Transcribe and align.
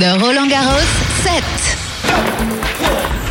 The 0.00 0.18
Roland 0.18 0.50
Garros 0.50 0.90
set. 1.22 1.44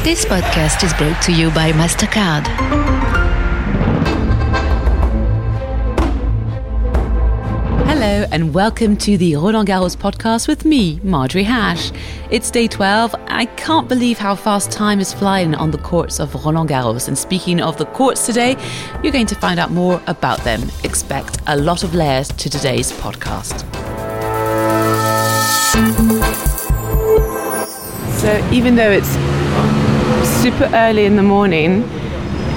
This 0.03 0.23
podcast 0.23 0.83
is 0.83 0.93
brought 0.93 1.19
to 1.23 1.31
you 1.31 1.49
by 1.49 1.71
MasterCard. 1.71 2.45
Hello 7.87 8.27
and 8.31 8.53
welcome 8.53 8.95
to 8.97 9.17
the 9.17 9.35
Roland 9.37 9.67
Garros 9.67 9.97
podcast 9.97 10.47
with 10.47 10.63
me, 10.63 10.99
Marjorie 11.01 11.41
Hash. 11.41 11.91
It's 12.29 12.51
day 12.51 12.67
12. 12.67 13.15
I 13.29 13.47
can't 13.57 13.89
believe 13.89 14.19
how 14.19 14.35
fast 14.35 14.71
time 14.71 14.99
is 14.99 15.11
flying 15.11 15.55
on 15.55 15.71
the 15.71 15.79
courts 15.79 16.19
of 16.19 16.35
Roland 16.35 16.69
Garros. 16.69 17.07
And 17.07 17.17
speaking 17.17 17.61
of 17.61 17.77
the 17.77 17.85
courts 17.85 18.27
today, 18.27 18.55
you're 19.01 19.11
going 19.11 19.25
to 19.25 19.35
find 19.35 19.59
out 19.59 19.71
more 19.71 19.99
about 20.05 20.43
them. 20.43 20.61
Expect 20.83 21.39
a 21.47 21.57
lot 21.57 21.83
of 21.83 21.95
layers 21.95 22.27
to 22.27 22.47
today's 22.47 22.91
podcast. 22.91 23.65
So, 28.19 28.49
even 28.51 28.75
though 28.75 28.91
it's 28.91 29.07
super 30.41 30.69
early 30.73 31.05
in 31.05 31.15
the 31.15 31.23
morning, 31.23 31.83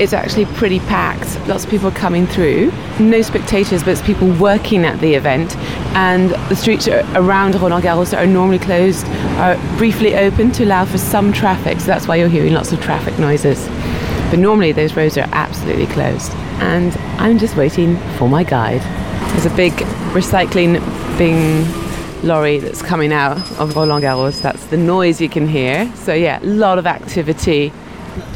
it's 0.00 0.12
actually 0.12 0.46
pretty 0.46 0.80
packed. 0.80 1.38
Lots 1.46 1.62
of 1.62 1.70
people 1.70 1.92
coming 1.92 2.26
through. 2.26 2.72
No 2.98 3.22
spectators, 3.22 3.84
but 3.84 3.90
it's 3.90 4.02
people 4.02 4.28
working 4.40 4.84
at 4.84 4.98
the 4.98 5.14
event. 5.14 5.56
And 5.94 6.30
the 6.48 6.56
streets 6.56 6.88
around 6.88 7.54
Roland 7.54 7.84
Garros 7.84 8.10
that 8.10 8.20
are 8.20 8.26
normally 8.26 8.58
closed 8.58 9.06
are 9.38 9.56
briefly 9.78 10.16
open 10.16 10.50
to 10.52 10.64
allow 10.64 10.84
for 10.84 10.98
some 10.98 11.32
traffic. 11.32 11.78
So 11.78 11.86
that's 11.86 12.08
why 12.08 12.16
you're 12.16 12.28
hearing 12.28 12.54
lots 12.54 12.72
of 12.72 12.80
traffic 12.80 13.16
noises. 13.20 13.64
But 14.30 14.40
normally 14.40 14.72
those 14.72 14.96
roads 14.96 15.16
are 15.16 15.28
absolutely 15.30 15.86
closed. 15.86 16.32
And 16.58 16.92
I'm 17.20 17.38
just 17.38 17.56
waiting 17.56 17.98
for 18.18 18.28
my 18.28 18.42
guide. 18.42 18.80
There's 19.30 19.46
a 19.46 19.54
big 19.54 19.74
recycling 20.12 20.80
bin 21.18 21.81
lorry 22.22 22.58
that's 22.58 22.82
coming 22.82 23.12
out 23.12 23.36
of 23.58 23.74
Roland 23.76 24.04
Garros. 24.04 24.40
That's 24.40 24.64
the 24.66 24.76
noise 24.76 25.20
you 25.20 25.28
can 25.28 25.46
hear. 25.46 25.90
So 25.96 26.14
yeah, 26.14 26.40
a 26.42 26.46
lot 26.46 26.78
of 26.78 26.86
activity 26.86 27.72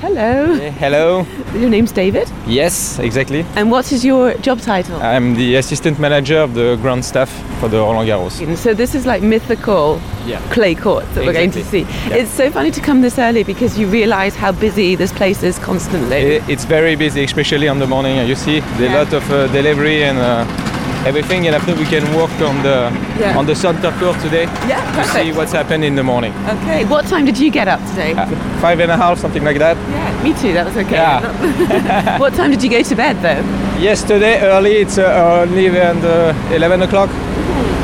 Hello. 0.01 0.57
hello. 0.71 1.27
Your 1.53 1.69
name's 1.69 1.93
David? 1.93 2.31
Yes, 2.47 2.99
exactly. 2.99 3.45
And 3.57 3.71
what 3.71 3.93
is 3.93 4.07
your 4.07 4.33
job 4.39 4.61
title? 4.61 4.97
I'm 5.03 5.35
the 5.35 5.57
assistant 5.57 5.99
manager 5.99 6.39
of 6.39 6.55
the 6.55 6.77
ground 6.81 7.05
staff 7.05 7.31
for 7.61 7.69
the 7.69 7.77
Roland 7.77 8.09
Garros. 8.09 8.57
So 8.57 8.73
this 8.73 8.95
is 8.95 9.05
like 9.05 9.23
mythical 9.23 10.01
yeah. 10.25 10.41
clay 10.51 10.75
court 10.75 11.05
that 11.15 11.23
exactly. 11.23 11.27
we're 11.27 11.33
going 11.35 11.51
to 11.51 11.65
see. 11.65 11.81
Yeah. 11.81 12.17
It's 12.17 12.31
so 12.31 12.51
funny 12.51 12.71
to 12.71 12.81
come 12.81 13.03
this 13.03 13.19
early 13.19 13.45
because 13.45 13.79
you 13.79 13.87
realise 13.87 14.35
how 14.35 14.53
busy 14.53 14.97
this 14.97 15.13
place 15.13 15.43
is 15.43 15.59
constantly. 15.59 16.41
It's 16.49 16.65
very 16.65 16.97
busy, 16.97 17.25
especially 17.25 17.69
on 17.69 17.79
the 17.79 17.87
morning. 17.87 18.27
You 18.27 18.35
see, 18.35 18.59
a 18.61 18.89
lot 18.95 19.13
of 19.13 19.31
uh, 19.31 19.47
delivery 19.49 20.05
and 20.05 20.17
uh, 20.17 20.76
everything, 21.07 21.47
and 21.47 21.55
after 21.55 21.75
we 21.75 21.85
can 21.85 22.05
work 22.15 22.35
on 22.41 22.57
the 22.63 22.91
yeah. 23.19 23.39
on 23.39 23.47
the 23.47 23.55
center 23.55 23.91
court 23.93 24.19
today 24.21 24.45
yeah, 24.69 24.83
to 24.97 25.05
see 25.15 25.33
what's 25.33 25.53
happened 25.53 25.85
in 25.85 25.95
the 25.95 26.03
morning. 26.03 26.33
Okay. 26.57 26.85
What 26.85 27.07
time 27.07 27.25
did 27.25 27.39
you 27.39 27.51
get 27.51 27.69
up 27.69 27.81
today? 27.91 28.13
Uh, 28.13 28.27
five 28.61 28.81
and 28.81 28.91
a 28.91 28.97
half, 28.97 29.19
something 29.19 29.45
like 29.45 29.59
that. 29.59 29.77
Yeah, 29.77 30.23
me 30.25 30.33
too. 30.35 30.53
That 30.53 30.67
was 30.67 30.77
okay. 30.77 30.97
Yeah. 30.97 32.19
what 32.25 32.35
time 32.35 32.51
did 32.51 32.63
you 32.63 32.71
go 32.71 32.83
to 32.83 32.97
bed 32.97 33.17
though? 33.23 33.43
Yesterday 33.81 34.41
early. 34.43 34.75
It's 34.77 34.99
uh, 34.99 35.45
only 35.47 35.69
around 35.69 36.05
uh, 36.05 36.35
11 36.53 36.83
o'clock. 36.83 37.11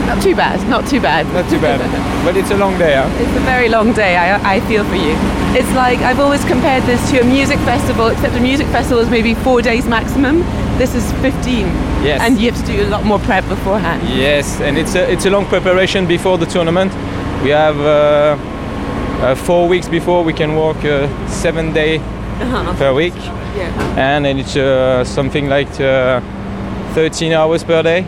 Not 0.07 0.23
too 0.23 0.35
bad. 0.35 0.69
Not 0.69 0.87
too 0.89 1.01
bad. 1.01 1.25
Not 1.33 1.49
too 1.49 1.61
bad. 1.61 1.81
but 2.25 2.37
it's 2.37 2.51
a 2.51 2.57
long 2.57 2.77
day. 2.79 2.95
Huh? 2.97 3.09
It's 3.23 3.37
a 3.37 3.45
very 3.45 3.69
long 3.69 3.93
day. 3.93 4.17
I, 4.17 4.57
I 4.57 4.61
feel 4.69 4.85
for 4.85 4.97
you. 4.97 5.15
It's 5.55 5.73
like 5.75 6.01
I've 6.01 6.21
always 6.21 6.45
compared 6.45 6.83
this 6.85 7.01
to 7.11 7.21
a 7.21 7.25
music 7.25 7.59
festival, 7.61 8.09
except 8.09 8.35
a 8.35 8.41
music 8.41 8.67
festival 8.69 8.99
is 8.99 9.11
maybe 9.11 9.35
four 9.35 9.63
days 9.63 9.87
maximum 9.87 10.45
this 10.79 10.95
is 10.95 11.13
15. 11.21 11.92
Yes. 12.03 12.21
And 12.21 12.41
you 12.41 12.51
have 12.51 12.61
to 12.61 12.73
do 12.73 12.83
a 12.83 12.89
lot 12.89 13.05
more 13.05 13.21
prep 13.21 13.49
beforehand. 13.49 14.03
Yes, 14.09 14.61
and 14.61 14.77
it's 14.77 14.95
a, 14.97 15.11
it's 15.11 15.25
a 15.25 15.31
long 15.31 15.47
preparation 15.47 16.07
before 16.07 16.37
the 16.37 16.47
tournament. 16.47 16.93
We 17.45 17.51
have 17.51 17.79
uh, 17.81 18.37
uh, 19.23 19.35
four 19.37 19.69
weeks 19.69 19.89
before 19.89 20.25
we 20.25 20.33
can 20.33 20.57
walk 20.57 20.85
uh, 20.85 21.09
seven 21.29 21.73
day 21.73 21.99
uh-huh. 21.99 22.75
per 22.75 22.93
week. 22.93 23.15
Yeah. 23.57 23.97
And, 23.97 24.27
and 24.27 24.41
it's 24.41 24.57
uh, 24.57 25.05
something 25.05 25.49
like 25.49 25.81
uh, 25.81 26.21
13 26.95 27.33
hours 27.33 27.63
per 27.63 27.83
day. 27.83 28.05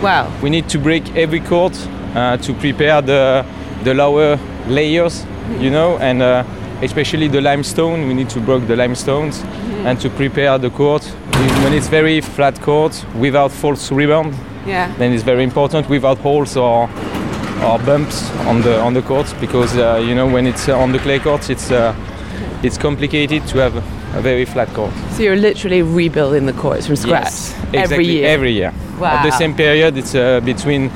Wow. 0.00 0.32
We 0.40 0.50
need 0.50 0.68
to 0.68 0.78
break 0.78 1.16
every 1.16 1.40
court 1.40 1.76
uh, 2.14 2.36
to 2.36 2.54
prepare 2.54 3.02
the, 3.02 3.44
the 3.82 3.94
lower 3.94 4.38
layers, 4.68 5.24
you 5.58 5.70
know, 5.70 5.98
and 5.98 6.22
especially 6.82 7.28
the 7.28 7.40
limestone. 7.40 8.06
We 8.06 8.14
need 8.14 8.30
to 8.30 8.40
break 8.40 8.66
the 8.68 8.76
limestones 8.76 9.40
mm-hmm. 9.40 9.86
and 9.86 10.00
to 10.00 10.10
prepare 10.10 10.58
the 10.58 10.70
court. 10.70 11.02
When 11.62 11.72
it's 11.72 11.88
very 11.88 12.20
flat 12.20 12.60
court 12.60 13.04
without 13.16 13.50
false 13.50 13.90
rebound, 13.90 14.34
yeah. 14.66 14.94
then 14.98 15.12
it's 15.12 15.22
very 15.22 15.42
important 15.42 15.88
without 15.88 16.18
holes 16.18 16.56
or 16.56 16.88
or 17.62 17.78
bumps 17.78 18.30
on 18.46 18.62
the 18.62 18.80
on 18.80 18.94
the 18.94 19.02
court 19.02 19.32
because 19.40 19.76
uh, 19.76 20.02
you 20.04 20.14
know 20.14 20.26
when 20.26 20.46
it's 20.46 20.68
uh, 20.68 20.76
on 20.78 20.92
the 20.92 20.98
clay 20.98 21.18
court 21.18 21.48
it's 21.48 21.70
uh, 21.70 21.94
it's 22.62 22.76
complicated 22.76 23.46
to 23.46 23.58
have 23.58 23.76
a 24.16 24.20
very 24.20 24.44
flat 24.44 24.68
court. 24.74 24.92
So 25.12 25.22
you're 25.22 25.36
literally 25.36 25.82
rebuilding 25.82 26.46
the 26.46 26.52
courts 26.52 26.86
from 26.86 26.96
scratch 26.96 27.24
yes, 27.24 27.52
exactly, 27.72 27.80
every 27.80 28.06
year. 28.06 28.28
Every 28.28 28.52
year. 28.52 28.72
Wow. 28.98 29.16
At 29.16 29.24
the 29.24 29.30
same 29.30 29.54
period, 29.54 29.96
it's 29.96 30.14
uh, 30.14 30.40
between 30.40 30.90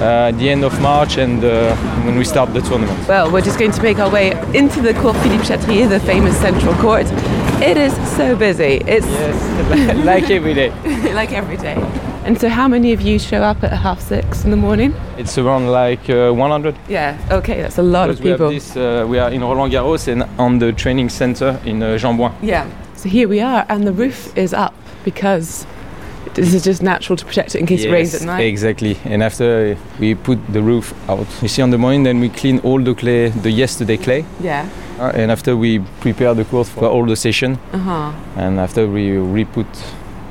uh, 0.00 0.32
the 0.32 0.50
end 0.50 0.64
of 0.64 0.78
March 0.80 1.16
and 1.16 1.42
uh, 1.42 1.74
when 2.04 2.18
we 2.18 2.24
start 2.24 2.52
the 2.52 2.60
tournament. 2.60 3.08
Well, 3.08 3.30
we're 3.30 3.40
just 3.40 3.58
going 3.58 3.72
to 3.72 3.82
make 3.82 3.98
our 3.98 4.10
way 4.10 4.32
into 4.52 4.82
the 4.82 4.92
Court 4.94 5.16
Philippe 5.18 5.44
Chatrier, 5.44 5.88
the 5.88 6.00
famous 6.00 6.36
central 6.38 6.74
court. 6.74 7.06
It 7.62 7.78
is 7.78 7.94
so 8.16 8.36
busy. 8.36 8.82
It's 8.86 9.06
yes, 9.06 9.96
like 10.04 10.30
every 10.30 10.52
day. 10.52 10.70
like 11.14 11.32
every 11.32 11.56
day. 11.56 11.74
And 12.24 12.38
so, 12.38 12.50
how 12.50 12.68
many 12.68 12.92
of 12.92 13.00
you 13.00 13.18
show 13.18 13.42
up 13.42 13.64
at 13.64 13.72
half 13.72 14.00
six 14.00 14.44
in 14.44 14.50
the 14.50 14.56
morning? 14.58 14.94
It's 15.16 15.38
around 15.38 15.68
like 15.68 16.10
uh, 16.10 16.32
100. 16.32 16.76
Yeah. 16.86 17.16
Okay, 17.30 17.62
that's 17.62 17.78
a 17.78 17.82
lot 17.82 18.08
because 18.08 18.18
of 18.18 18.24
people. 18.24 18.48
We, 18.48 18.54
this, 18.56 18.76
uh, 18.76 19.06
we 19.08 19.18
are 19.18 19.30
in 19.30 19.40
Roland 19.40 19.72
Garros 19.72 20.06
and 20.06 20.24
on 20.38 20.58
the 20.58 20.72
training 20.72 21.08
center 21.08 21.58
in 21.64 21.82
uh, 21.82 21.96
Yeah. 22.42 22.68
So 22.94 23.08
here 23.08 23.26
we 23.26 23.40
are, 23.40 23.64
and 23.70 23.86
the 23.86 23.92
roof 23.92 24.36
is 24.36 24.52
up 24.52 24.74
because 25.04 25.66
this 26.34 26.52
is 26.52 26.62
just 26.62 26.82
natural 26.82 27.16
to 27.16 27.24
protect 27.24 27.54
it 27.54 27.60
in 27.60 27.66
case 27.66 27.84
yes, 27.84 27.88
it 27.88 27.92
rains 27.92 28.14
at 28.14 28.22
night. 28.22 28.40
Exactly. 28.42 28.98
And 29.04 29.22
after 29.22 29.78
we 29.98 30.14
put 30.14 30.38
the 30.52 30.60
roof 30.60 30.92
out, 31.08 31.26
you 31.40 31.48
see 31.48 31.62
on 31.62 31.70
the 31.70 31.78
morning, 31.78 32.02
then 32.02 32.20
we 32.20 32.28
clean 32.28 32.58
all 32.58 32.82
the 32.82 32.94
clay, 32.94 33.30
the 33.30 33.50
yesterday 33.50 33.96
clay. 33.96 34.26
Yeah. 34.40 34.68
Uh, 34.98 35.12
and 35.14 35.30
after 35.30 35.56
we 35.56 35.80
prepare 36.00 36.34
the 36.34 36.44
court 36.44 36.66
for 36.66 36.86
all 36.88 37.04
the 37.06 37.16
session. 37.16 37.58
Uh-huh. 37.72 38.12
And 38.36 38.58
after 38.58 38.88
we 38.88 39.16
re-put 39.16 39.66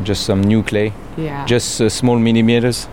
just 0.04 0.26
some 0.26 0.42
new 0.42 0.64
clay. 0.64 0.94
Yeah. 1.18 1.46
Just 1.46 1.82
uh, 1.82 1.90
small 1.90 2.18
millimeters. 2.18 2.88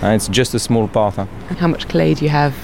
And 0.00 0.14
it's 0.14 0.28
just 0.28 0.54
a 0.54 0.58
small 0.58 0.86
part. 0.88 1.16
Huh? 1.16 1.26
And 1.48 1.58
how 1.58 1.66
much 1.66 1.88
clay 1.88 2.14
do 2.14 2.24
you 2.24 2.30
have 2.30 2.54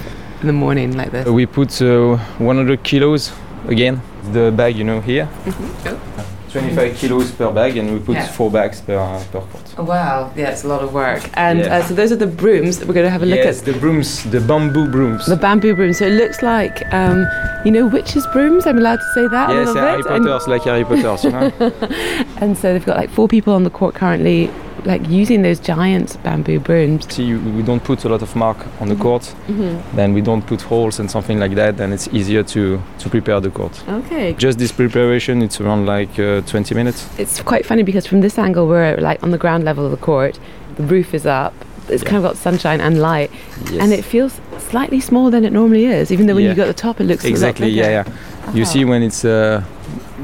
in 0.41 0.47
the 0.47 0.53
morning 0.53 0.95
like 0.95 1.11
this? 1.11 1.27
we 1.27 1.45
put 1.45 1.81
uh, 1.81 2.17
100 2.37 2.83
kilos 2.83 3.33
again. 3.67 4.01
The 4.31 4.51
bag, 4.51 4.75
you 4.77 4.83
know, 4.83 5.01
here. 5.01 5.25
Mm-hmm. 5.25 5.87
Oh. 5.89 6.25
25 6.55 6.97
kilos 6.97 7.31
per 7.31 7.51
bag, 7.51 7.77
and 7.77 7.91
we 7.91 7.99
put 7.99 8.15
yeah. 8.15 8.27
four 8.27 8.49
bags 8.49 8.79
per, 8.79 8.97
uh, 8.97 9.21
per 9.31 9.41
court. 9.41 9.77
Wow, 9.77 10.31
yeah, 10.37 10.51
it's 10.51 10.63
a 10.63 10.67
lot 10.67 10.81
of 10.81 10.93
work. 10.93 11.29
And 11.33 11.59
yeah. 11.59 11.77
uh, 11.77 11.83
so 11.83 11.93
those 11.93 12.13
are 12.13 12.15
the 12.15 12.27
brooms 12.27 12.79
that 12.79 12.87
we're 12.87 12.93
going 12.93 13.05
to 13.05 13.09
have 13.09 13.23
a 13.23 13.25
look 13.25 13.39
yes, 13.39 13.59
at. 13.59 13.65
the 13.65 13.77
brooms, 13.79 14.23
the 14.31 14.39
bamboo 14.39 14.89
brooms. 14.89 15.25
The 15.25 15.35
bamboo 15.35 15.75
brooms. 15.75 15.97
So 15.97 16.05
it 16.05 16.13
looks 16.13 16.41
like, 16.41 16.81
um, 16.93 17.27
you 17.65 17.71
know, 17.71 17.87
witches' 17.87 18.25
brooms. 18.27 18.65
I'm 18.65 18.77
allowed 18.77 18.97
to 18.97 19.13
say 19.13 19.27
that. 19.27 19.49
Yes, 19.49 19.73
Harry 19.75 20.03
Potter's, 20.03 20.47
like 20.47 20.63
Harry 20.63 20.85
Potter's, 20.85 21.23
you 21.25 21.31
know. 21.31 21.51
and 22.37 22.57
so 22.57 22.71
they've 22.71 22.85
got 22.85 22.95
like 22.95 23.09
four 23.09 23.27
people 23.27 23.53
on 23.53 23.63
the 23.63 23.69
court 23.69 23.93
currently 23.93 24.49
like 24.85 25.07
using 25.09 25.41
those 25.41 25.59
giant 25.59 26.21
bamboo 26.23 26.59
brooms. 26.59 27.11
See, 27.13 27.33
we 27.33 27.63
don't 27.63 27.83
put 27.83 28.05
a 28.05 28.09
lot 28.09 28.21
of 28.21 28.35
mark 28.35 28.57
on 28.79 28.87
the 28.87 28.93
mm-hmm. 28.93 29.03
court. 29.03 29.23
Mm-hmm. 29.47 29.95
Then 29.95 30.13
we 30.13 30.21
don't 30.21 30.45
put 30.45 30.61
holes 30.61 30.99
and 30.99 31.09
something 31.09 31.39
like 31.39 31.55
that. 31.55 31.77
Then 31.77 31.91
it's 31.91 32.07
easier 32.09 32.43
to 32.43 32.81
to 32.99 33.09
prepare 33.09 33.39
the 33.39 33.49
court. 33.49 33.83
Okay. 33.87 34.33
Just 34.33 34.59
this 34.59 34.71
preparation, 34.71 35.41
it's 35.41 35.59
around 35.59 35.85
like 35.85 36.19
uh, 36.19 36.41
20 36.41 36.75
minutes. 36.75 37.09
It's 37.17 37.41
quite 37.41 37.65
funny 37.65 37.83
because 37.83 38.05
from 38.05 38.21
this 38.21 38.37
angle, 38.37 38.67
we're 38.67 38.97
like 38.97 39.21
on 39.23 39.31
the 39.31 39.37
ground 39.37 39.63
level 39.63 39.85
of 39.85 39.91
the 39.91 39.97
court. 40.05 40.39
The 40.77 40.83
roof 40.83 41.13
is 41.13 41.25
up. 41.25 41.53
It's 41.87 42.03
yeah. 42.03 42.09
kind 42.09 42.25
of 42.25 42.31
got 42.31 42.37
sunshine 42.37 42.81
and 42.81 42.99
light, 42.99 43.29
yes. 43.65 43.75
and 43.79 43.93
it 43.93 44.03
feels 44.03 44.41
slightly 44.57 44.99
smaller 44.99 45.29
than 45.29 45.45
it 45.45 45.53
normally 45.53 45.85
is. 45.85 46.11
Even 46.11 46.25
though 46.25 46.33
when 46.33 46.43
yeah. 46.43 46.49
you 46.49 46.55
go 46.55 46.63
at 46.63 46.67
the 46.67 46.73
top, 46.73 46.99
it 46.99 47.03
looks 47.03 47.23
exactly. 47.23 47.69
yeah, 47.69 47.89
yeah. 47.89 47.99
Uh-huh. 47.99 48.51
You 48.55 48.65
see 48.65 48.85
when 48.85 49.03
it's 49.03 49.23
uh, 49.23 49.61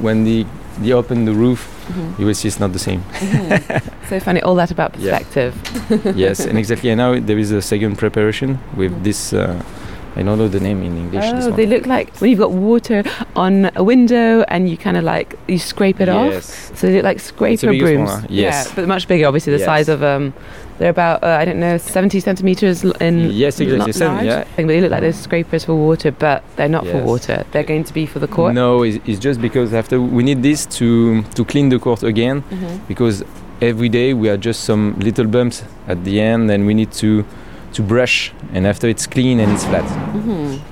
when 0.02 0.24
the 0.24 0.46
the 0.82 0.94
open 0.94 1.26
the 1.26 1.34
roof 1.34 1.82
mm-hmm. 1.88 2.22
you 2.22 2.28
will 2.28 2.34
see 2.34 2.48
it's 2.48 2.60
not 2.60 2.74
the 2.74 2.80
same. 2.80 3.02
Mm-hmm. 3.02 4.08
so 4.10 4.20
funny, 4.20 4.42
all 4.42 4.56
that 4.56 4.72
about 4.72 4.94
perspective. 4.98 5.56
Yeah. 5.90 6.12
yes, 6.16 6.40
and 6.46 6.58
exactly. 6.58 6.90
And 6.90 6.98
now 6.98 7.20
there 7.20 7.38
is 7.38 7.52
a 7.52 7.62
second 7.62 7.98
preparation 7.98 8.60
with 8.76 8.92
mm-hmm. 8.92 9.04
this. 9.04 9.34
Uh, 9.34 9.64
I 10.14 10.24
don't 10.24 10.38
know 10.38 10.50
the 10.50 10.60
name 10.60 10.84
in 10.84 10.98
English. 10.98 11.24
Oh, 11.26 11.52
they 11.52 11.66
look 11.66 11.86
like 11.86 12.14
when 12.18 12.30
you've 12.30 12.40
got 12.40 12.52
water 12.52 13.04
on 13.34 13.72
a 13.76 13.84
window 13.84 14.42
and 14.50 14.70
you 14.70 14.78
kind 14.78 14.98
of 14.98 15.06
like 15.06 15.40
you 15.48 15.58
scrape 15.58 16.02
it 16.02 16.10
yes. 16.10 16.70
off. 16.72 16.78
So 16.78 16.88
they 16.88 16.96
look 16.96 17.06
like 17.06 17.22
scraper 17.22 17.68
brooms. 17.68 18.10
One, 18.10 18.28
yes. 18.30 18.68
Yeah, 18.68 18.76
but 18.76 18.88
much 18.90 19.08
bigger, 19.08 19.26
obviously 19.26 19.54
the 19.54 19.60
yes. 19.60 19.66
size 19.66 19.88
of 19.88 20.04
um, 20.04 20.34
they're 20.82 20.90
about, 20.90 21.24
uh, 21.24 21.28
I 21.28 21.46
don't 21.46 21.60
know, 21.60 21.78
70 21.78 22.20
centimetres 22.20 22.84
in 22.84 23.30
Yes, 23.30 23.60
exactly. 23.60 23.94
Seven, 23.94 24.26
yeah. 24.26 24.46
But 24.56 24.66
they 24.66 24.82
look 24.82 24.90
like 24.90 25.02
those 25.02 25.16
scrapers 25.16 25.64
for 25.64 25.76
water, 25.76 26.12
but 26.12 26.44
they're 26.56 26.68
not 26.68 26.86
yes. 26.86 26.94
for 26.94 27.04
water. 27.04 27.46
They're 27.52 27.64
going 27.64 27.84
to 27.84 27.94
be 27.94 28.08
for 28.08 28.18
the 28.18 28.28
court. 28.28 28.56
No, 28.56 28.82
it's, 28.82 28.98
it's 29.08 29.20
just 29.20 29.40
because 29.40 29.76
after 29.76 30.02
we 30.02 30.24
need 30.24 30.42
this 30.42 30.66
to, 30.78 31.22
to 31.22 31.46
clean 31.46 31.70
the 31.70 31.78
court 31.78 32.02
again 32.02 32.42
mm-hmm. 32.42 32.78
because 32.88 33.24
every 33.62 33.90
day 33.90 34.16
we 34.16 34.28
have 34.28 34.40
just 34.40 34.64
some 34.64 34.98
little 34.98 35.28
bumps 35.28 35.64
at 35.88 36.04
the 36.04 36.20
end 36.20 36.50
and 36.50 36.66
we 36.66 36.74
need 36.74 36.92
to, 36.94 37.24
to 37.74 37.84
brush 37.84 38.34
and 38.52 38.66
after 38.66 38.88
it's 38.88 39.06
clean 39.06 39.40
and 39.40 39.52
it's 39.52 39.66
flat. 39.66 39.86
Mm-hmm. 40.16 40.71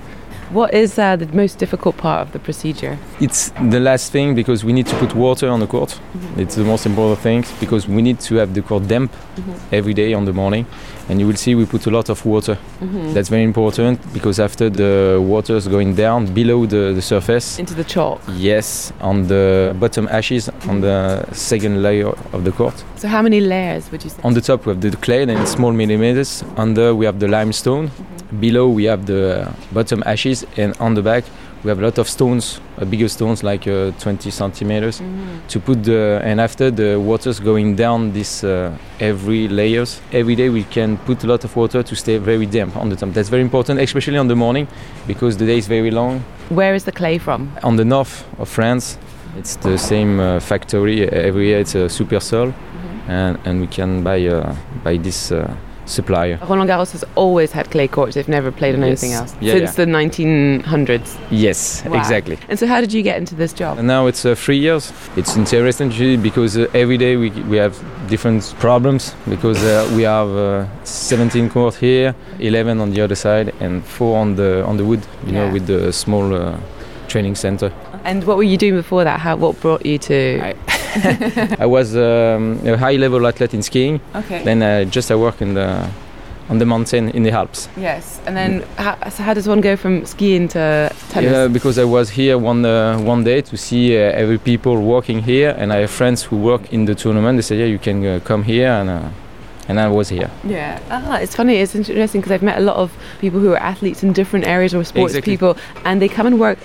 What 0.51 0.74
is 0.74 0.98
uh, 0.98 1.16
the 1.16 1.28
most 1.28 1.60
difficult 1.60 1.96
part 1.98 2.22
of 2.28 2.31
the 2.34 2.40
procedure? 2.40 2.98
It's 3.22 3.51
the 3.69 3.80
last 3.80 4.12
thing 4.12 4.34
because 4.34 4.63
we 4.66 4.74
need 4.74 4.88
to 4.88 4.96
put 4.96 5.13
water 5.13 5.48
on 5.48 5.60
the 5.60 5.68
court. 5.68 5.90
Mm-hmm. 5.90 6.40
It's 6.42 6.56
the 6.56 6.63
most 6.63 6.88
important 6.88 7.19
thing 7.19 7.46
because 7.60 7.88
we 7.88 8.01
need 8.01 8.19
to 8.22 8.36
have 8.36 8.54
the 8.54 8.62
court 8.62 8.88
damp 8.88 9.12
Mm-hmm. 9.40 9.74
every 9.75 9.94
day 9.94 10.13
on 10.13 10.25
the 10.25 10.34
morning. 10.34 10.66
And 11.07 11.19
you 11.22 11.25
will 11.28 11.38
see 11.38 11.56
we 11.56 11.66
put 11.66 11.86
a 11.86 11.90
lot 11.90 12.10
of 12.10 12.25
water. 12.25 12.57
Mm-hmm. 12.81 13.13
That's 13.13 13.30
very 13.30 13.44
important 13.44 14.00
because 14.13 14.38
after 14.38 14.69
the 14.69 15.18
water 15.22 15.56
is 15.56 15.66
going 15.68 15.96
down 15.96 16.34
below 16.34 16.66
the, 16.66 16.92
the 16.94 17.02
surface, 17.02 17.57
Into 17.57 17.74
the 17.74 17.86
chalk. 17.86 18.19
yes, 18.36 18.92
on 19.00 19.28
the 19.28 19.74
bottom 19.80 20.10
ashes 20.12 20.50
on 20.68 20.81
the 20.81 21.25
second 21.31 21.81
layer 21.81 22.10
of 22.34 22.44
the 22.44 22.52
court. 22.52 22.74
So 22.98 23.07
how 23.07 23.22
many 23.22 23.40
layers 23.40 23.90
would 23.92 24.04
you 24.04 24.10
say? 24.10 24.22
On 24.25 24.34
the 24.34 24.42
top 24.42 24.66
we 24.66 24.72
have 24.74 24.81
the 24.81 24.92
clay 24.98 25.22
and 25.22 25.31
it's 25.31 25.52
small 25.52 25.72
millimeters. 25.72 26.44
Under 26.57 26.94
we 26.94 27.06
have 27.06 27.19
the 27.19 27.30
limestone. 27.30 27.92
Below 28.40 28.70
we 28.70 28.84
have 28.86 29.06
the 29.06 29.52
bottom 29.72 30.04
ashes 30.06 30.46
and 30.58 30.76
on 30.80 30.94
the 30.94 31.02
back 31.02 31.24
we 31.64 31.70
have 31.70 31.80
a 31.80 31.81
lot 31.81 31.98
of 31.98 32.08
stones, 32.08 32.62
uh, 32.78 32.86
bigger 32.86 33.10
stones 33.10 33.44
like 33.44 33.68
uh, 33.68 33.92
20 34.00 34.31
centimeters 34.31 35.02
to 35.50 35.60
put 35.60 35.84
the 35.84 36.22
and 36.24 36.40
after 36.40 36.72
the 36.72 36.98
water's 36.98 37.40
going 37.40 37.76
down 37.76 38.14
this 38.14 38.44
uh, 38.44 38.72
every 39.00 39.48
layers 39.48 40.00
every 40.14 40.36
day 40.36 40.50
we 40.50 40.64
can 40.64 40.98
put 41.00 41.24
a 41.24 41.28
lot 41.28 41.44
of 41.44 41.56
water 41.56 41.84
to 41.84 41.96
stay 41.96 42.18
very 42.18 42.46
damp 42.46 42.78
on 42.78 42.90
the 42.90 42.96
top. 42.96 43.10
That's 43.10 43.30
very 43.30 43.42
important, 43.42 43.80
especially 43.81 44.18
on 44.18 44.28
the 44.28 44.36
morning 44.36 44.68
because 45.06 45.38
the 45.38 45.46
day 45.46 45.58
is 45.58 45.68
very 45.68 45.92
long. 45.92 46.24
Where 46.50 46.74
is 46.74 46.86
the 46.86 46.92
clay 46.92 47.18
from? 47.18 47.52
On 47.64 47.76
the 47.76 47.86
north 47.86 48.26
of 48.40 48.48
France, 48.48 48.98
it's 49.38 49.58
the 49.58 49.78
same 49.78 50.20
uh, 50.20 50.40
factory 50.40 51.10
every 51.10 51.48
year. 51.48 51.60
It's 51.60 51.76
a 51.76 51.90
super 51.90 52.20
sol, 52.20 52.54
and 53.08 53.38
and 53.46 53.60
we 53.60 53.68
can 53.68 54.04
buy 54.04 54.26
uh, 54.26 54.56
buy 54.84 54.98
this 54.98 55.31
uh, 55.31 55.54
supplier. 55.90 56.38
Roland 56.48 56.70
Garros 56.70 56.92
has 56.92 57.04
always 57.16 57.52
had 57.52 57.70
clay 57.72 57.88
courts. 57.88 58.16
They've 58.16 58.28
never 58.30 58.52
played 58.52 58.76
on 58.76 58.84
anything 58.84 59.14
else 59.14 59.36
Yeah, 59.42 59.54
since 59.54 59.76
the 59.76 59.86
1900s. 59.86 61.18
Yes, 61.32 61.84
Wow. 61.86 61.98
exactly. 62.00 62.38
And 62.50 62.58
so, 62.60 62.68
how 62.68 62.80
did 62.82 62.94
you 62.94 63.02
get 63.02 63.18
into 63.18 63.36
this 63.36 63.54
job? 63.54 63.78
And 63.78 63.88
now 63.88 64.08
it's 64.08 64.26
uh, 64.26 64.36
three 64.36 64.58
years. 64.58 64.94
It's 65.16 65.36
interesting 65.36 65.90
because 66.22 66.58
uh, 66.58 66.68
every 66.74 66.98
day 66.98 67.18
we, 67.18 67.30
we 67.50 67.58
have 67.58 67.74
different 68.08 68.44
problems 68.60 69.14
because 69.28 69.64
uh, 69.64 69.90
we 69.96 70.04
have 70.04 70.30
uh, 70.30 70.66
17 70.84 71.50
courts 71.50 71.78
here, 71.78 72.16
11 72.40 72.80
on 72.80 72.92
the 72.92 73.02
other 73.02 73.16
side, 73.16 73.54
and 73.60 73.84
four 73.84 74.18
on 74.18 74.36
the 74.36 74.64
on 74.66 74.78
the 74.78 74.84
wood. 74.86 75.02
You 75.26 75.34
Yeah. 75.34 75.46
know, 75.48 75.54
with 75.54 75.66
the 75.68 75.92
small 75.92 76.34
uh, 76.34 76.58
training 77.08 77.36
center. 77.36 77.72
And 78.04 78.24
what 78.26 78.38
were 78.38 78.44
you 78.48 78.58
doing 78.58 78.76
before 78.76 79.04
that? 79.04 79.20
How, 79.20 79.36
what 79.36 79.60
brought 79.62 79.86
you 79.86 79.98
to? 79.98 80.40
I- 80.42 80.56
I 81.60 81.66
was 81.66 81.96
um, 81.96 82.60
a 82.66 82.78
high 82.78 82.96
level 82.98 83.26
athlete 83.28 83.54
in 83.54 83.62
skiing. 83.64 84.00
okay. 84.16 84.44
Then 84.44 84.62
uh, 84.62 84.86
just 84.86 85.12
I 85.12 85.16
work 85.16 85.42
in 85.42 85.54
the 85.54 85.88
on 86.50 86.58
the 86.58 86.66
mountain 86.66 87.10
in 87.10 87.24
the 87.24 87.32
Alps. 87.32 87.70
yes. 87.78 88.20
And 88.26 88.36
then, 88.36 88.64
how, 88.78 89.10
so 89.10 89.22
how 89.24 89.34
does 89.36 89.48
one 89.48 89.62
go 89.62 89.76
from 89.76 90.04
skiing 90.06 90.48
to 90.50 90.92
tennis? 91.10 91.32
Yeah, 91.32 91.48
because 91.48 91.78
I 91.78 91.84
was 91.86 92.10
here 92.10 92.38
one 92.40 92.66
uh, 92.66 92.98
one 93.00 93.24
day 93.24 93.42
to 93.42 93.56
see 93.58 93.96
uh, 93.96 94.22
every 94.22 94.38
people 94.40 94.82
working 94.82 95.22
here, 95.22 95.56
and 95.60 95.72
I 95.72 95.82
have 95.82 95.92
friends 95.92 96.24
who 96.24 96.38
work 96.38 96.74
in 96.74 96.86
the 96.86 96.96
tournament. 96.96 97.38
They 97.38 97.44
said, 97.44 97.60
"Yeah, 97.60 97.68
you 97.68 97.80
can 97.80 98.04
uh, 98.06 98.20
come 98.24 98.44
here," 98.44 98.68
and 98.68 98.90
uh, 98.90 99.10
and 99.68 99.80
I 99.80 99.88
was 99.88 100.10
here. 100.10 100.30
Yeah. 100.44 100.80
Ah, 100.90 101.20
it's 101.22 101.36
funny. 101.36 101.58
It's 101.62 101.76
interesting 101.76 102.22
because 102.22 102.32
I've 102.34 102.46
met 102.46 102.58
a 102.58 102.62
lot 102.62 102.78
of 102.78 102.90
people 103.22 103.40
who 103.40 103.52
are 103.54 103.62
athletes 103.62 104.02
in 104.04 104.14
different 104.14 104.48
areas 104.48 104.74
or 104.74 104.84
sports 104.84 105.14
Exactly. 105.14 105.34
people, 105.38 105.56
and 105.86 106.02
they 106.02 106.10
come 106.10 106.26
and 106.28 106.40
work 106.40 106.58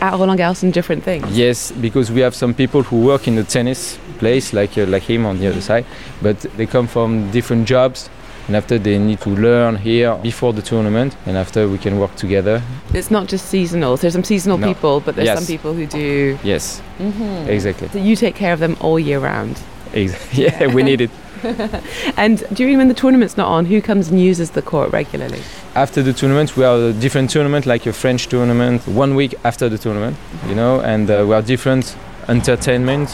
at 0.00 0.12
Roland 0.14 0.38
Garros 0.40 0.62
in 0.62 0.70
different 0.70 1.02
things. 1.04 1.26
Yes, 1.36 1.72
because 1.72 2.10
we 2.10 2.20
have 2.20 2.34
some 2.34 2.54
people 2.54 2.82
who 2.82 3.00
work 3.00 3.28
in 3.28 3.36
the 3.36 3.44
tennis 3.44 3.98
place, 4.18 4.52
like 4.52 4.76
uh, 4.78 4.86
like 4.86 5.02
him 5.02 5.26
on 5.26 5.38
the 5.38 5.46
other 5.48 5.60
side, 5.60 5.84
but 6.22 6.40
they 6.56 6.66
come 6.66 6.86
from 6.86 7.30
different 7.30 7.66
jobs. 7.68 8.08
And 8.48 8.56
after 8.56 8.78
they 8.78 8.98
need 8.98 9.20
to 9.20 9.30
learn 9.30 9.76
here 9.76 10.16
before 10.16 10.52
the 10.52 10.62
tournament, 10.62 11.14
and 11.24 11.36
after 11.36 11.68
we 11.68 11.78
can 11.78 12.00
work 12.00 12.16
together. 12.16 12.60
It's 12.92 13.08
not 13.10 13.28
just 13.28 13.46
seasonal. 13.46 13.96
There's 13.96 14.12
some 14.14 14.24
seasonal 14.24 14.58
No. 14.58 14.66
people, 14.66 14.98
but 15.00 15.14
there's 15.14 15.26
Yes. 15.26 15.38
some 15.38 15.46
people 15.46 15.72
who 15.72 15.86
do. 15.86 16.36
Yes, 16.42 16.82
Mm-hmm. 16.98 17.48
exactly. 17.48 17.88
So 17.92 17.98
you 17.98 18.16
take 18.16 18.34
care 18.34 18.52
of 18.52 18.58
them 18.58 18.76
all 18.80 18.98
year 18.98 19.20
round. 19.20 19.56
Yeah, 20.32 20.66
we 20.74 20.82
need 20.82 21.00
it. 21.00 21.10
And 22.16 22.44
during 22.52 22.76
when 22.78 22.88
the 22.88 22.94
tournament's 22.94 23.36
not 23.36 23.48
on, 23.48 23.64
who 23.66 23.80
comes 23.80 24.08
and 24.10 24.20
uses 24.20 24.50
the 24.50 24.62
court 24.62 24.92
regularly? 24.92 25.40
after 25.74 26.02
the 26.02 26.12
tournament 26.12 26.56
we 26.56 26.64
have 26.64 26.80
a 26.80 26.92
different 27.00 27.30
tournament 27.30 27.64
like 27.64 27.86
a 27.86 27.92
french 27.92 28.26
tournament 28.26 28.82
one 28.88 29.14
week 29.14 29.34
after 29.44 29.68
the 29.68 29.78
tournament 29.78 30.16
you 30.48 30.54
know 30.54 30.80
and 30.80 31.08
uh, 31.10 31.24
we 31.24 31.32
have 31.32 31.46
different 31.46 31.96
entertainment 32.28 33.08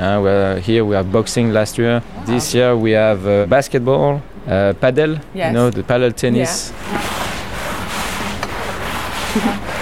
uh, 0.00 0.20
we're 0.22 0.60
here 0.60 0.84
we 0.84 0.94
have 0.94 1.10
boxing 1.10 1.52
last 1.52 1.76
year 1.76 2.00
this 2.26 2.54
year 2.54 2.76
we 2.76 2.92
have 2.92 3.26
uh, 3.26 3.46
basketball 3.46 4.22
uh, 4.46 4.72
paddle 4.80 5.18
Yes. 5.34 5.48
you 5.48 5.52
know 5.58 5.70
the 5.70 5.82
paddle 5.82 6.12
tennis 6.12 6.72
we 9.34 9.40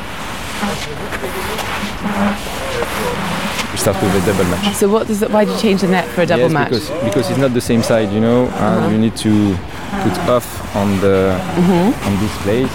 start 3.86 4.02
with 4.02 4.20
a 4.22 4.26
double 4.26 4.44
match 4.50 4.74
So 4.74 4.88
what 4.88 5.06
does 5.06 5.22
it? 5.22 5.30
Why 5.30 5.44
did 5.44 5.54
you 5.54 5.60
change 5.60 5.80
the 5.82 5.88
net 5.88 6.06
for 6.08 6.22
a 6.22 6.26
double 6.26 6.42
yes, 6.50 6.52
match? 6.52 6.70
because 6.70 6.90
because 7.04 7.30
it's 7.30 7.38
not 7.38 7.52
the 7.54 7.60
same 7.60 7.82
side 7.84 8.10
you 8.12 8.20
know 8.20 8.46
uh, 8.48 8.88
you 8.90 8.98
need 8.98 9.16
to 9.18 9.32
put 10.02 10.16
off 10.36 10.46
on 10.74 10.88
the 11.00 11.16
Mm-hmm. 11.56 12.06
on 12.08 12.12
this 12.24 12.34
place 12.44 12.72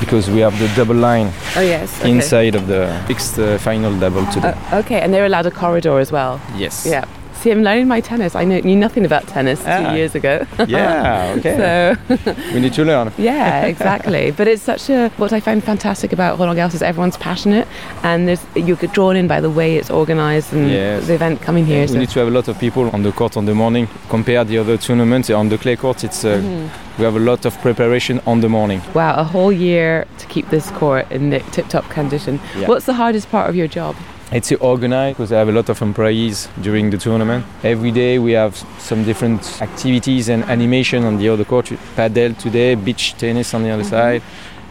because 0.00 0.30
we 0.30 0.40
have 0.40 0.54
the 0.58 0.68
double 0.76 0.94
line 0.94 1.28
oh 1.56 1.60
yes. 1.62 1.98
Okay. 2.00 2.10
inside 2.10 2.54
of 2.54 2.66
the 2.66 2.82
fixed 3.06 3.38
uh, 3.38 3.56
final 3.58 3.92
double 3.98 4.24
today. 4.34 4.52
Uh, 4.70 4.80
okay, 4.80 5.00
and 5.00 5.12
they're 5.12 5.24
allowed 5.26 5.46
a 5.46 5.50
corridor 5.50 5.98
as 5.98 6.12
well. 6.12 6.40
yes. 6.54 6.84
Yeah. 6.86 7.04
See, 7.44 7.50
I'm 7.50 7.62
learning 7.62 7.88
my 7.88 8.00
tennis. 8.00 8.34
I 8.34 8.44
knew 8.44 8.74
nothing 8.74 9.04
about 9.04 9.26
tennis 9.26 9.60
Ah. 9.66 9.90
two 9.90 9.96
years 9.98 10.14
ago. 10.14 10.46
Yeah. 10.66 11.34
Okay. 11.38 11.56
So 11.58 12.14
we 12.54 12.60
need 12.60 12.72
to 12.74 12.84
learn. 12.84 13.12
yeah, 13.18 13.66
exactly. 13.66 14.30
but 14.30 14.48
it's 14.48 14.62
such 14.62 14.88
a 14.88 15.10
what 15.18 15.30
I 15.34 15.40
find 15.40 15.62
fantastic 15.62 16.12
about 16.14 16.38
Roland 16.38 16.58
Garros 16.58 16.74
is 16.74 16.80
everyone's 16.80 17.18
passionate, 17.18 17.66
and 18.02 18.26
there's 18.26 18.40
you 18.54 18.76
get 18.76 18.92
drawn 18.94 19.14
in 19.16 19.26
by 19.28 19.40
the 19.42 19.50
way 19.50 19.76
it's 19.76 19.90
organised 19.90 20.52
and 20.54 20.70
Yes. 20.70 21.06
the 21.06 21.14
event 21.14 21.42
coming 21.42 21.66
here. 21.66 21.82
we 21.82 21.86
so- 21.88 21.98
need 21.98 22.08
to 22.10 22.18
have 22.20 22.28
a 22.28 22.36
lot 22.38 22.48
of 22.48 22.58
people 22.58 22.88
on 22.94 23.02
the 23.02 23.12
court 23.12 23.36
on 23.36 23.44
the 23.44 23.54
morning. 23.54 23.88
Compare 24.08 24.44
the 24.44 24.56
other 24.58 24.78
tournaments 24.78 25.28
on 25.30 25.48
the 25.50 25.58
clay 25.58 25.76
court. 25.76 26.02
It's 26.04 26.24
uh, 26.24 26.30
Mhm. 26.40 26.68
we 26.98 27.04
have 27.04 27.16
a 27.16 27.24
lot 27.30 27.44
of 27.44 27.52
preparation 27.60 28.20
on 28.26 28.40
the 28.40 28.48
morning. 28.48 28.80
Wow, 28.94 29.14
a 29.16 29.24
whole 29.24 29.52
year 29.52 30.06
to 30.18 30.26
keep 30.34 30.48
this 30.48 30.70
court 30.70 31.04
in 31.10 31.30
tip-top 31.52 31.84
condition. 31.90 32.40
Yeah. 32.58 32.68
What's 32.68 32.86
the 32.86 32.94
hardest 32.94 33.30
part 33.30 33.50
of 33.50 33.54
your 33.56 33.68
job? 33.68 33.94
It's 34.34 34.50
organized 34.50 35.16
because 35.16 35.30
I 35.30 35.38
have 35.38 35.48
a 35.48 35.52
lot 35.52 35.68
of 35.68 35.80
employees 35.80 36.48
during 36.60 36.90
the 36.90 36.98
tournament. 36.98 37.46
Every 37.62 37.92
day 37.92 38.18
we 38.18 38.32
have 38.32 38.56
some 38.80 39.04
different 39.04 39.62
activities 39.62 40.28
and 40.28 40.42
animation 40.46 41.04
on 41.04 41.18
the 41.18 41.28
other 41.28 41.44
court. 41.44 41.70
Paddle 41.94 42.34
today, 42.34 42.74
beach 42.74 43.14
tennis 43.16 43.54
on 43.54 43.62
the 43.62 43.70
other 43.70 43.84
side, 43.84 44.22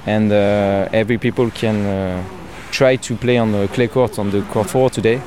and 0.05 0.33
uh, 0.33 0.89
every 0.91 1.17
people 1.17 1.49
can 1.49 1.85
uh, 1.85 2.23
try 2.71 2.97
to 2.97 3.15
play 3.15 3.37
on 3.37 3.53
the 3.53 3.69
clay 3.69 3.87
court 3.87 4.19
on 4.19 4.31
the 4.31 4.41
court 4.51 4.69
four 4.69 4.89
today. 4.89 5.21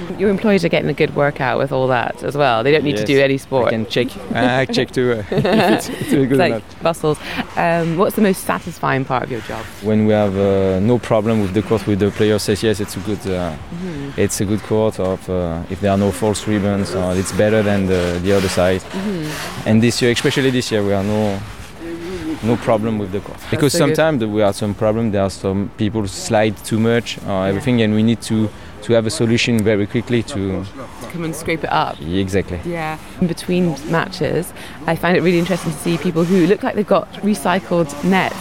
Your 0.18 0.30
employees 0.30 0.64
are 0.64 0.68
getting 0.68 0.88
a 0.88 0.94
good 0.94 1.14
workout 1.14 1.58
with 1.58 1.72
all 1.72 1.88
that 1.88 2.22
as 2.22 2.36
well. 2.36 2.62
They 2.62 2.72
don't 2.72 2.84
need 2.84 2.96
to 2.96 3.04
do 3.04 3.20
any 3.20 3.38
sport. 3.38 3.68
I 3.68 3.70
can 3.70 3.86
check. 3.86 4.08
I 4.34 4.66
check 4.66 4.90
too. 4.90 5.12
Uh, 5.12 5.24
it's, 5.30 5.88
it's 5.88 6.10
good 6.10 6.32
It's 6.32 6.38
like 6.38 6.82
muscles. 6.82 7.18
Um, 7.56 7.96
what's 7.96 8.16
the 8.16 8.22
most 8.22 8.44
satisfying 8.44 9.04
part 9.04 9.24
of 9.24 9.30
your 9.30 9.40
job? 9.42 9.64
When 9.82 10.06
we 10.06 10.12
have 10.12 10.36
uh, 10.36 10.80
no 10.80 10.98
problem 10.98 11.40
with 11.42 11.54
the 11.54 11.62
court, 11.62 11.86
with 11.86 11.98
the 11.98 12.10
player 12.10 12.38
says 12.38 12.62
yes, 12.62 12.80
it's 12.80 12.96
a 12.96 13.00
good, 13.00 13.26
uh, 13.26 13.54
it's 14.16 14.40
a 14.40 14.44
good 14.44 14.62
court. 14.62 15.00
Of 15.00 15.28
uh, 15.28 15.62
if 15.70 15.80
there 15.80 15.90
are 15.90 15.98
no 15.98 16.10
false 16.10 16.46
ribbons, 16.46 16.94
uh, 16.94 17.14
it's 17.16 17.32
better 17.32 17.62
than 17.62 17.86
the, 17.86 18.20
the 18.22 18.32
other 18.32 18.48
side. 18.48 18.82
And 19.66 19.82
this 19.82 20.00
year, 20.02 20.12
especially 20.12 20.50
this 20.50 20.70
year, 20.70 20.82
we 20.84 20.92
are 20.92 21.04
no. 21.04 21.40
No 22.44 22.56
problem 22.56 22.98
with 22.98 23.12
the 23.12 23.20
court 23.20 23.38
because 23.52 23.72
so 23.72 23.86
good. 23.86 23.96
sometimes 23.96 24.24
we 24.24 24.40
have 24.40 24.56
some 24.56 24.74
problem. 24.74 25.12
There 25.12 25.22
are 25.22 25.30
some 25.30 25.70
people 25.76 26.08
slide 26.08 26.56
too 26.64 26.80
much 26.80 27.18
or 27.24 27.46
everything, 27.46 27.82
and 27.82 27.94
we 27.94 28.02
need 28.02 28.20
to 28.22 28.50
to 28.82 28.92
have 28.92 29.06
a 29.06 29.10
solution 29.10 29.62
very 29.62 29.86
quickly 29.86 30.22
to 30.24 30.64
Come 31.12 31.24
and 31.24 31.34
scrape 31.36 31.62
it 31.64 31.70
up. 31.72 32.00
exactly. 32.00 32.60
Yeah. 32.64 32.98
In 33.20 33.26
between 33.26 33.76
matches, 33.90 34.52
I 34.86 34.96
find 34.96 35.16
it 35.16 35.20
really 35.22 35.38
interesting 35.38 35.72
to 35.72 35.78
see 35.78 35.96
people 35.98 36.24
who 36.24 36.46
look 36.46 36.62
like 36.62 36.74
they've 36.74 36.86
got 36.86 37.10
recycled 37.22 37.88
nets. 38.04 38.36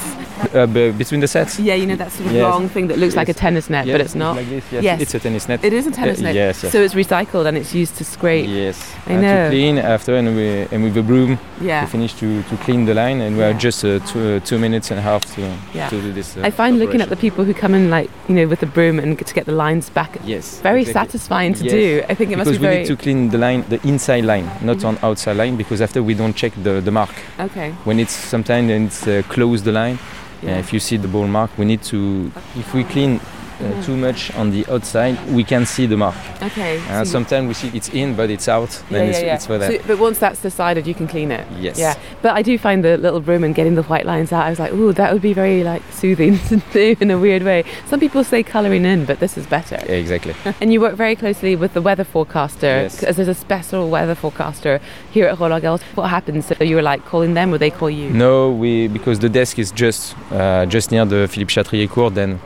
Uh, 0.56 0.66
b- 0.66 0.90
between 0.90 1.22
the 1.22 1.28
sets. 1.28 1.60
Yeah, 1.60 1.76
you 1.76 1.86
know 1.86 1.96
that 1.98 2.12
sort 2.12 2.26
of 2.26 2.34
Yes. 2.34 2.42
long 2.42 2.68
thing 2.68 2.88
that 2.88 2.98
looks 2.98 3.16
like 3.16 3.30
a 3.30 3.34
tennis 3.34 3.70
net, 3.70 3.86
Yes, 3.86 3.94
but 3.94 4.02
it's 4.02 4.16
not. 4.16 4.36
Like 4.38 4.50
this, 4.50 4.64
yes. 4.72 4.84
Yes. 4.84 5.02
It's 5.02 5.14
a 5.14 5.20
tennis 5.20 5.48
net. 5.48 5.64
It 5.64 5.72
is 5.72 5.86
a 5.86 5.92
tennis 5.92 6.18
Uh, 6.20 6.24
net. 6.24 6.34
yes, 6.36 6.64
yes. 6.64 6.72
So 6.72 6.82
it's 6.82 6.96
recycled 6.96 7.46
and 7.46 7.56
it's 7.56 7.76
used 7.76 7.96
to 7.98 8.04
scrape. 8.04 8.48
Yes. 8.50 8.92
I 9.06 9.14
Uh, 9.18 9.22
know. 9.22 9.44
To 9.44 9.50
clean 9.52 9.78
after 9.78 10.16
and 10.16 10.36
we 10.36 10.66
and 10.72 10.84
with 10.84 10.96
the 10.96 11.04
broom 11.04 11.38
Yeah. 11.62 11.82
we 11.84 11.92
finish 11.92 12.14
to, 12.16 12.42
to 12.50 12.56
clean 12.66 12.86
the 12.86 12.96
line 12.96 13.22
and 13.22 13.38
we 13.38 13.44
are 13.44 13.52
Yeah. 13.52 13.58
just 13.68 13.86
uh, 13.86 14.00
two, 14.12 14.38
uh, 14.38 14.40
two 14.40 14.58
minutes 14.58 14.90
and 14.90 15.00
a 15.00 15.04
half 15.04 15.24
to, 15.36 15.42
Yeah. 15.76 15.90
to 15.90 16.02
do 16.02 16.12
this. 16.12 16.36
Uh, 16.36 16.42
I 16.48 16.50
find 16.50 16.80
looking 16.80 17.02
at 17.02 17.10
the 17.10 17.16
people 17.18 17.46
who 17.46 17.54
come 17.54 17.76
in 17.76 17.92
like 17.92 18.10
you 18.28 18.34
know 18.34 18.48
with 18.48 18.62
the 18.62 18.66
broom 18.76 18.98
and 18.98 19.20
to 19.20 19.34
get 19.36 19.46
the 19.46 19.52
lines 19.66 19.92
back 19.92 20.18
yes 20.26 20.60
very 20.64 20.82
exactly. 20.82 21.20
satisfying 21.20 21.54
to 21.54 21.64
Yes. 21.66 21.72
do. 21.74 22.02
I 22.10 22.16
think 22.16 22.32
it 22.32 22.38
must 22.38 22.50
because 22.50 22.58
be 22.58 22.66
we 22.66 22.68
very 22.74 22.78
need 22.80 22.88
to 22.88 22.96
clean 22.98 23.30
the 23.30 23.38
line, 23.38 23.64
the 23.70 23.80
inside 23.88 24.26
line, 24.26 24.50
not 24.64 24.84
on 24.84 24.98
outside 25.04 25.38
line, 25.38 25.56
because 25.56 25.82
after 25.84 26.02
we 26.02 26.16
don't 26.16 26.31
check 26.34 26.54
the, 26.64 26.82
the 26.82 26.92
mark. 26.92 27.10
okay. 27.40 27.72
When 27.86 28.00
it's 28.00 28.14
sometimes 28.14 28.70
it's 28.72 29.08
uh, 29.08 29.22
close 29.30 29.64
the 29.64 29.72
line, 29.72 29.98
Yeah. 30.44 30.58
if 30.60 30.74
you 30.74 30.80
see 30.80 30.98
the 30.98 31.08
ball 31.08 31.28
mark, 31.28 31.52
we 31.58 31.66
need 31.66 31.84
to. 31.84 32.32
If 32.56 32.74
we 32.74 32.84
clean 32.84 33.20
uh, 33.64 33.84
too 33.84 33.96
much 33.98 34.34
on 34.36 34.52
the 34.52 34.66
outside, 34.72 35.18
we 35.32 35.44
can 35.44 35.66
see 35.66 35.86
the 35.86 35.98
mark. 35.98 36.16
Okay. 36.42 36.78
Uh, 36.90 37.04
so- 37.04 37.12
sometimes 37.12 37.48
we 37.48 37.54
see 37.54 37.72
it's 37.78 37.90
in, 37.90 38.16
but 38.16 38.30
it's 38.30 38.48
out. 38.48 38.70
Then 38.90 39.10
it's, 39.10 39.20
it's 39.20 39.46
for 39.46 39.58
that. 39.58 39.72
So- 39.72 39.88
but 39.88 40.00
once 40.00 40.20
that's 40.20 40.42
decided, 40.42 40.88
you 40.88 40.94
can 40.94 41.08
clean 41.08 41.32
it. 41.32 41.46
Yes. 41.60 41.78
Yeah. 41.80 41.96
But 42.22 42.36
I 42.36 42.42
do 42.42 42.58
find 42.58 42.84
the 42.84 42.98
little 42.98 43.20
broom 43.20 43.44
and 43.44 43.54
getting 43.56 43.76
the 43.76 43.84
white 43.84 44.06
lines 44.06 44.32
out. 44.32 44.46
I 44.46 44.50
was 44.50 44.60
like, 44.60 44.72
oh, 44.74 44.92
that 44.94 45.14
would 45.14 45.22
be 45.22 45.34
very 45.34 45.64
like 45.64 45.84
soothing 45.92 46.40
to 46.50 46.58
do 46.74 46.96
in 47.00 47.12
a 47.12 47.18
weird 47.20 47.44
way. 47.44 47.64
Some 47.88 48.00
people 48.00 48.24
say 48.24 48.44
colouring 48.44 48.86
in, 48.86 49.06
but 49.06 49.20
this 49.20 49.38
is 49.38 49.46
better. 49.48 49.80
Yeah, 49.86 49.94
exactly. 49.94 50.36
And 50.62 50.72
you 50.72 50.82
work 50.82 50.96
very 50.96 51.16
closely 51.16 51.56
with 51.56 51.74
the 51.74 51.82
weather 51.82 52.04
forecaster, 52.04 52.68
Yes. 52.68 53.00
because 53.00 53.16
there's 53.16 53.28
a 53.28 53.34
special 53.34 53.90
weather 53.90 54.16
forecaster 54.16 54.80
here 55.12 55.28
at 55.28 55.40
Roland 55.40 55.82
What 55.96 56.10
happens? 56.10 56.46
So 56.48 56.64
you 56.64 56.76
were 56.76 56.82
like 56.82 57.06
calling 57.06 57.34
them, 57.34 57.54
or 57.54 57.58
they 57.58 57.72
call 57.72 57.90
you? 57.90 58.10
No, 58.10 58.52
we 58.52 58.88
because 58.88 59.20
the 59.20 59.30
desk 59.30 59.60
is 59.60 59.72
just 59.72 60.16
uh, 60.32 60.66
just 60.66 60.92
near 60.92 61.06
the 61.06 61.28
Philippe 61.28 61.52
Chatrier 61.52 61.88
court. 61.90 62.16
Then 62.16 62.40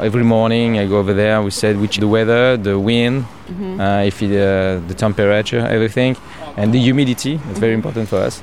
every 0.00 0.24
morning 0.24 0.78
I 0.78 0.86
go 0.86 0.98
over 0.98 1.12
there. 1.14 1.42
We 1.42 1.50
said 1.50 1.78
which 1.80 1.96
the 1.98 2.08
weather, 2.08 2.56
the 2.56 2.78
wind, 2.78 3.24
Mm-hmm. 3.52 3.80
uh, 3.80 4.02
if 4.04 4.22
it, 4.22 4.30
uh, 4.30 4.80
the 4.88 4.94
temperature, 4.94 5.58
everything, 5.58 6.16
and 6.56 6.72
the 6.72 6.78
humidity. 6.78 7.38
It's 7.50 7.58
very 7.58 7.74
important 7.74 8.08
for 8.08 8.16
us. 8.16 8.40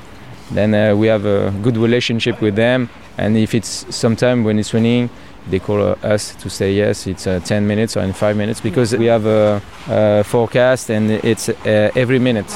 Then 0.52 0.72
uh, 0.72 0.94
we 0.94 1.08
have 1.08 1.24
a 1.26 1.50
good 1.62 1.76
relationship 1.76 2.40
with 2.40 2.54
them. 2.54 2.88
And 3.18 3.36
if 3.36 3.52
it's 3.52 3.84
sometime 3.94 4.44
when 4.44 4.58
it's 4.60 4.72
raining, 4.72 5.10
they 5.48 5.58
call 5.58 5.80
uh, 5.82 5.94
us 6.02 6.34
to 6.36 6.50
say 6.50 6.72
yes, 6.72 7.06
it's 7.06 7.26
uh, 7.26 7.40
10 7.44 7.66
minutes 7.66 7.96
or 7.96 8.00
in 8.02 8.12
five 8.12 8.36
minutes 8.36 8.60
because 8.60 8.96
we 8.96 9.06
have 9.06 9.26
a, 9.26 9.60
a 9.88 10.24
forecast 10.24 10.90
and 10.90 11.10
it's 11.10 11.48
uh, 11.48 11.90
every 11.96 12.18
minute. 12.18 12.46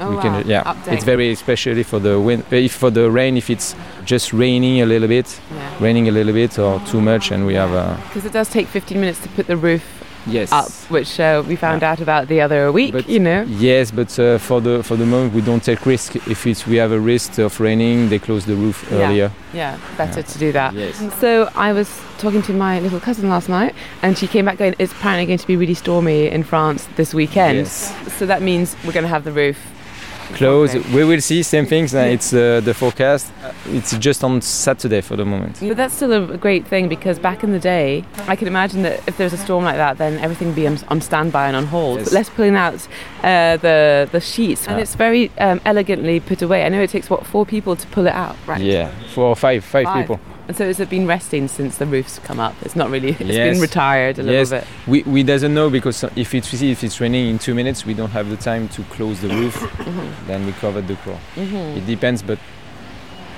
Oh, 0.00 0.10
we 0.10 0.16
wow. 0.16 0.22
can, 0.22 0.48
yeah, 0.48 0.62
Update. 0.64 0.92
it's 0.94 1.04
very 1.04 1.30
especially 1.32 1.82
for 1.82 1.98
the 2.00 2.18
wind. 2.18 2.44
uh, 2.52 2.56
If 2.56 2.72
for 2.72 2.90
the 2.90 3.10
rain, 3.10 3.36
if 3.36 3.50
it's 3.50 3.74
just 4.04 4.32
raining 4.32 4.80
a 4.82 4.86
little 4.86 5.08
bit, 5.08 5.40
Yeah. 5.54 5.76
raining 5.80 6.08
a 6.08 6.10
little 6.12 6.32
bit 6.32 6.58
or 6.58 6.80
too 6.86 7.00
much, 7.00 7.30
and 7.32 7.46
we 7.46 7.54
have 7.54 7.72
a 7.72 7.96
Because 8.08 8.24
it 8.26 8.32
does 8.32 8.48
take 8.48 8.66
15 8.68 8.98
minutes 9.00 9.20
to 9.20 9.28
put 9.28 9.46
the 9.46 9.56
roof 9.56 9.82
yes 10.26 10.52
up, 10.52 10.68
which 10.90 11.18
uh, 11.20 11.42
we 11.46 11.56
found 11.56 11.82
out 11.82 12.00
about 12.00 12.28
the 12.28 12.40
other 12.40 12.70
week, 12.72 12.92
But- 12.92 13.08
you 13.08 13.18
know. 13.20 13.42
Yes, 13.48 13.90
but 13.90 14.18
uh, 14.18 14.38
for 14.38 14.60
the 14.60 14.82
for 14.82 14.96
the 14.96 15.06
moment 15.06 15.34
we 15.34 15.40
don't 15.40 15.62
take 15.64 15.84
risk. 15.86 16.14
If 16.16 16.46
it's 16.46 16.66
we 16.66 16.76
have 16.76 16.92
a 16.92 17.00
risk 17.00 17.38
of 17.38 17.58
raining, 17.60 18.08
they 18.08 18.18
close 18.18 18.44
the 18.46 18.54
roof 18.54 18.84
Yeah. 18.90 18.98
earlier. 18.98 19.30
Yeah, 19.54 19.76
better 19.96 20.22
to 20.22 20.38
do 20.38 20.52
that. 20.52 20.74
Yes. 20.74 20.96
So 21.20 21.48
I 21.54 21.72
was 21.72 21.88
talking 22.18 22.42
to 22.42 22.52
my 22.52 22.80
little 22.80 23.00
cousin 23.00 23.28
last 23.28 23.48
night, 23.48 23.74
and 24.02 24.16
she 24.16 24.26
came 24.26 24.44
back 24.44 24.58
going, 24.58 24.74
"It's 24.78 24.92
apparently 24.92 25.26
going 25.26 25.38
to 25.38 25.46
be 25.46 25.56
really 25.56 25.74
stormy 25.74 26.28
in 26.28 26.42
France 26.44 26.88
this 26.96 27.12
weekend." 27.14 27.58
Yes. 27.58 27.92
So 28.18 28.26
that 28.26 28.40
means 28.42 28.76
we're 28.84 28.92
going 28.92 29.04
to 29.04 29.14
have 29.16 29.24
the 29.24 29.32
roof 29.32 29.58
Close. 30.34 30.74
Okay. 30.74 30.94
We 30.94 31.04
will 31.04 31.20
see. 31.20 31.42
Same 31.42 31.66
things. 31.66 31.94
Uh, 31.94 31.98
it's 31.98 32.32
uh, 32.32 32.60
the 32.64 32.72
forecast. 32.74 33.30
It's 33.66 33.96
just 33.98 34.24
on 34.24 34.40
Saturday 34.40 35.00
for 35.00 35.16
the 35.16 35.24
moment. 35.24 35.58
But 35.60 35.76
that's 35.76 35.94
still 35.94 36.12
a 36.12 36.38
great 36.38 36.66
thing 36.66 36.88
because 36.88 37.18
back 37.18 37.44
in 37.44 37.52
the 37.52 37.58
day, 37.58 38.04
I 38.28 38.36
can 38.36 38.48
imagine 38.48 38.82
that 38.82 39.00
if 39.06 39.16
there 39.16 39.26
was 39.26 39.32
a 39.32 39.36
storm 39.38 39.64
like 39.64 39.76
that, 39.76 39.98
then 39.98 40.18
everything 40.18 40.48
would 40.48 40.56
be 40.56 40.66
on, 40.66 40.78
on 40.88 41.00
standby 41.00 41.48
and 41.48 41.56
on 41.56 41.66
hold. 41.66 41.98
Yes. 41.98 42.06
But 42.08 42.14
less 42.14 42.30
pulling 42.30 42.56
out 42.56 42.74
uh, 43.22 43.56
the 43.58 44.08
the 44.10 44.20
sheets, 44.20 44.66
and 44.66 44.76
Ah. 44.76 44.80
it's 44.82 44.94
very 44.94 45.30
um, 45.38 45.60
elegantly 45.64 46.20
put 46.20 46.42
away. 46.42 46.64
I 46.64 46.68
know 46.68 46.80
it 46.82 46.90
takes 46.90 47.10
what 47.10 47.26
four 47.26 47.44
people 47.46 47.76
to 47.76 47.86
pull 47.88 48.06
it 48.06 48.14
out, 48.14 48.36
right? 48.46 48.60
Yeah, 48.60 48.90
four 49.14 49.26
or 49.26 49.36
five, 49.36 49.64
five, 49.64 49.84
Five. 49.84 50.06
people. 50.06 50.20
And 50.48 50.56
so 50.56 50.68
it's 50.68 50.80
it 50.80 50.90
been 50.90 51.06
resting 51.06 51.46
since 51.48 51.78
the 51.78 51.86
roof's 51.86 52.18
come 52.18 52.40
up? 52.40 52.54
It's 52.62 52.74
not 52.76 52.90
really. 52.90 53.10
It's 53.20 53.36
Yes. 53.36 53.52
been 53.52 53.60
retired 53.60 54.18
a 54.18 54.22
Yes. 54.22 54.50
little 54.50 54.58
bit. 54.58 54.68
We, 54.86 55.02
we 55.12 55.22
doesn't 55.22 55.54
know 55.54 55.70
because 55.70 56.04
if 56.16 56.34
it's 56.34 56.52
if 56.62 56.82
it's 56.82 57.00
raining 57.00 57.28
in 57.30 57.38
two 57.38 57.54
minutes, 57.54 57.86
we 57.86 57.94
don't 57.94 58.10
have 58.10 58.28
the 58.28 58.36
time 58.36 58.68
to 58.70 58.82
close 58.84 59.20
the 59.20 59.28
roof. 59.28 59.56
Mm-hmm. 59.82 60.26
Then 60.26 60.46
we 60.46 60.52
cover 60.52 60.80
the 60.80 60.96
core. 60.96 61.18
It 61.36 61.86
depends, 61.86 62.22
but 62.22 62.38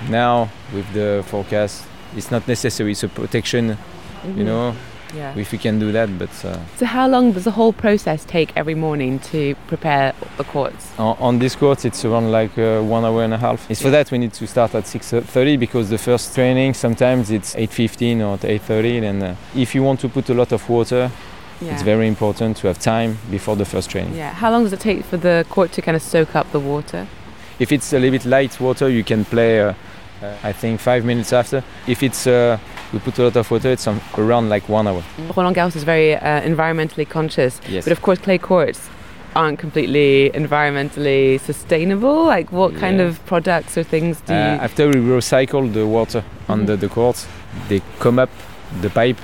now 0.09 0.49
with 0.75 0.91
the 0.93 1.23
forecast, 1.27 1.85
it's 2.17 2.31
not 2.31 2.47
necessary. 2.49 2.93
It's 2.93 3.03
a 3.03 3.09
protection, 3.09 3.77
you 4.37 4.45
know. 4.45 4.75
Yeah. 5.15 5.35
If 5.37 5.53
we 5.53 5.59
can 5.59 5.79
do 5.79 5.93
that, 5.93 6.09
but 6.19 6.31
uh, 6.45 6.59
So 6.77 6.87
how 6.87 7.07
long 7.09 7.33
does 7.33 7.45
the 7.45 7.51
whole 7.53 7.73
process 7.73 8.25
take 8.25 8.53
every 8.57 8.75
morning 8.75 9.19
to 9.31 9.55
prepare 9.69 10.13
the 10.39 10.45
courts? 10.45 10.91
on, 10.99 11.17
on 11.21 11.39
this 11.39 11.55
court, 11.57 11.85
it's 11.85 12.05
around 12.05 12.33
like 12.33 12.57
uh, 12.59 12.81
one 12.83 13.05
hour 13.05 13.23
and 13.23 13.33
a 13.35 13.39
half. 13.39 13.71
It's 13.71 13.83
for 13.83 13.91
that 13.91 14.11
we 14.11 14.19
need 14.19 14.33
to 14.35 14.47
start 14.47 14.75
at 14.75 14.85
6:30 14.85 15.59
because 15.59 15.89
the 15.91 15.99
first 15.99 16.35
training 16.35 16.75
sometimes 16.75 17.31
it's 17.31 17.55
8:15 17.55 18.21
or 18.23 18.39
8:30. 18.39 19.03
And 19.05 19.23
uh, 19.23 19.35
if 19.55 19.75
you 19.75 19.83
want 19.85 20.01
to 20.01 20.09
put 20.09 20.29
a 20.31 20.35
lot 20.35 20.53
of 20.53 20.69
water, 20.69 21.11
Yeah. 21.61 21.73
it's 21.75 21.83
very 21.85 22.07
important 22.09 22.57
to 22.61 22.67
have 22.67 22.79
time 22.81 23.17
before 23.31 23.57
the 23.57 23.65
first 23.65 23.91
training. 23.91 24.17
Yeah. 24.17 24.33
How 24.35 24.51
long 24.51 24.65
does 24.65 24.73
it 24.73 24.81
take 24.81 25.05
for 25.05 25.17
the 25.17 25.45
court 25.49 25.71
to 25.73 25.83
kind 25.83 25.97
of 25.97 26.03
soak 26.03 26.35
up 26.35 26.51
the 26.51 26.61
water? 26.61 27.07
If 27.61 27.71
it's 27.71 27.93
a 27.93 27.99
little 27.99 28.11
bit 28.19 28.25
light 28.25 28.59
water, 28.61 28.89
you 28.89 29.05
can 29.05 29.25
play. 29.25 29.61
Uh, 29.61 29.75
uh, 30.23 30.49
I 30.49 30.53
think 30.53 30.81
five 30.81 31.05
minutes 31.05 31.33
after. 31.33 31.63
If 31.87 32.03
it's 32.03 32.27
uh, 32.27 32.59
we 32.95 33.01
put 33.01 33.19
a 33.19 33.25
lot 33.25 33.37
of 33.37 33.51
water, 33.51 33.71
it's 33.71 33.87
around 34.17 34.49
like 34.49 34.69
one 34.69 34.87
hour. 34.89 35.03
Roland 35.37 35.57
Garros 35.57 35.77
is 35.77 35.85
very 35.85 36.15
uh, 36.15 36.41
environmentally 36.43 37.07
conscious, 37.09 37.61
Yes. 37.69 37.85
but 37.85 37.93
of 37.93 38.01
course 38.03 38.19
clay 38.19 38.39
courts 38.39 38.89
aren't 39.35 39.59
completely 39.59 40.31
environmentally 40.35 41.41
sustainable. 41.41 42.25
Like 42.25 42.53
what 42.53 42.75
kind 42.77 43.01
of 43.01 43.25
products 43.27 43.77
or 43.77 43.83
things 43.83 44.21
do 44.27 44.33
Uh, 44.33 44.37
you? 44.37 44.61
after 44.63 44.87
we 44.89 44.95
recycle 44.97 45.73
the 45.73 45.87
water 45.87 46.21
Mm-hmm. 46.23 46.53
under 46.53 46.77
the 46.77 46.89
court, 46.89 47.27
they 47.69 47.81
come 47.99 48.19
up 48.23 48.31
the 48.83 48.91
pipe 48.91 49.17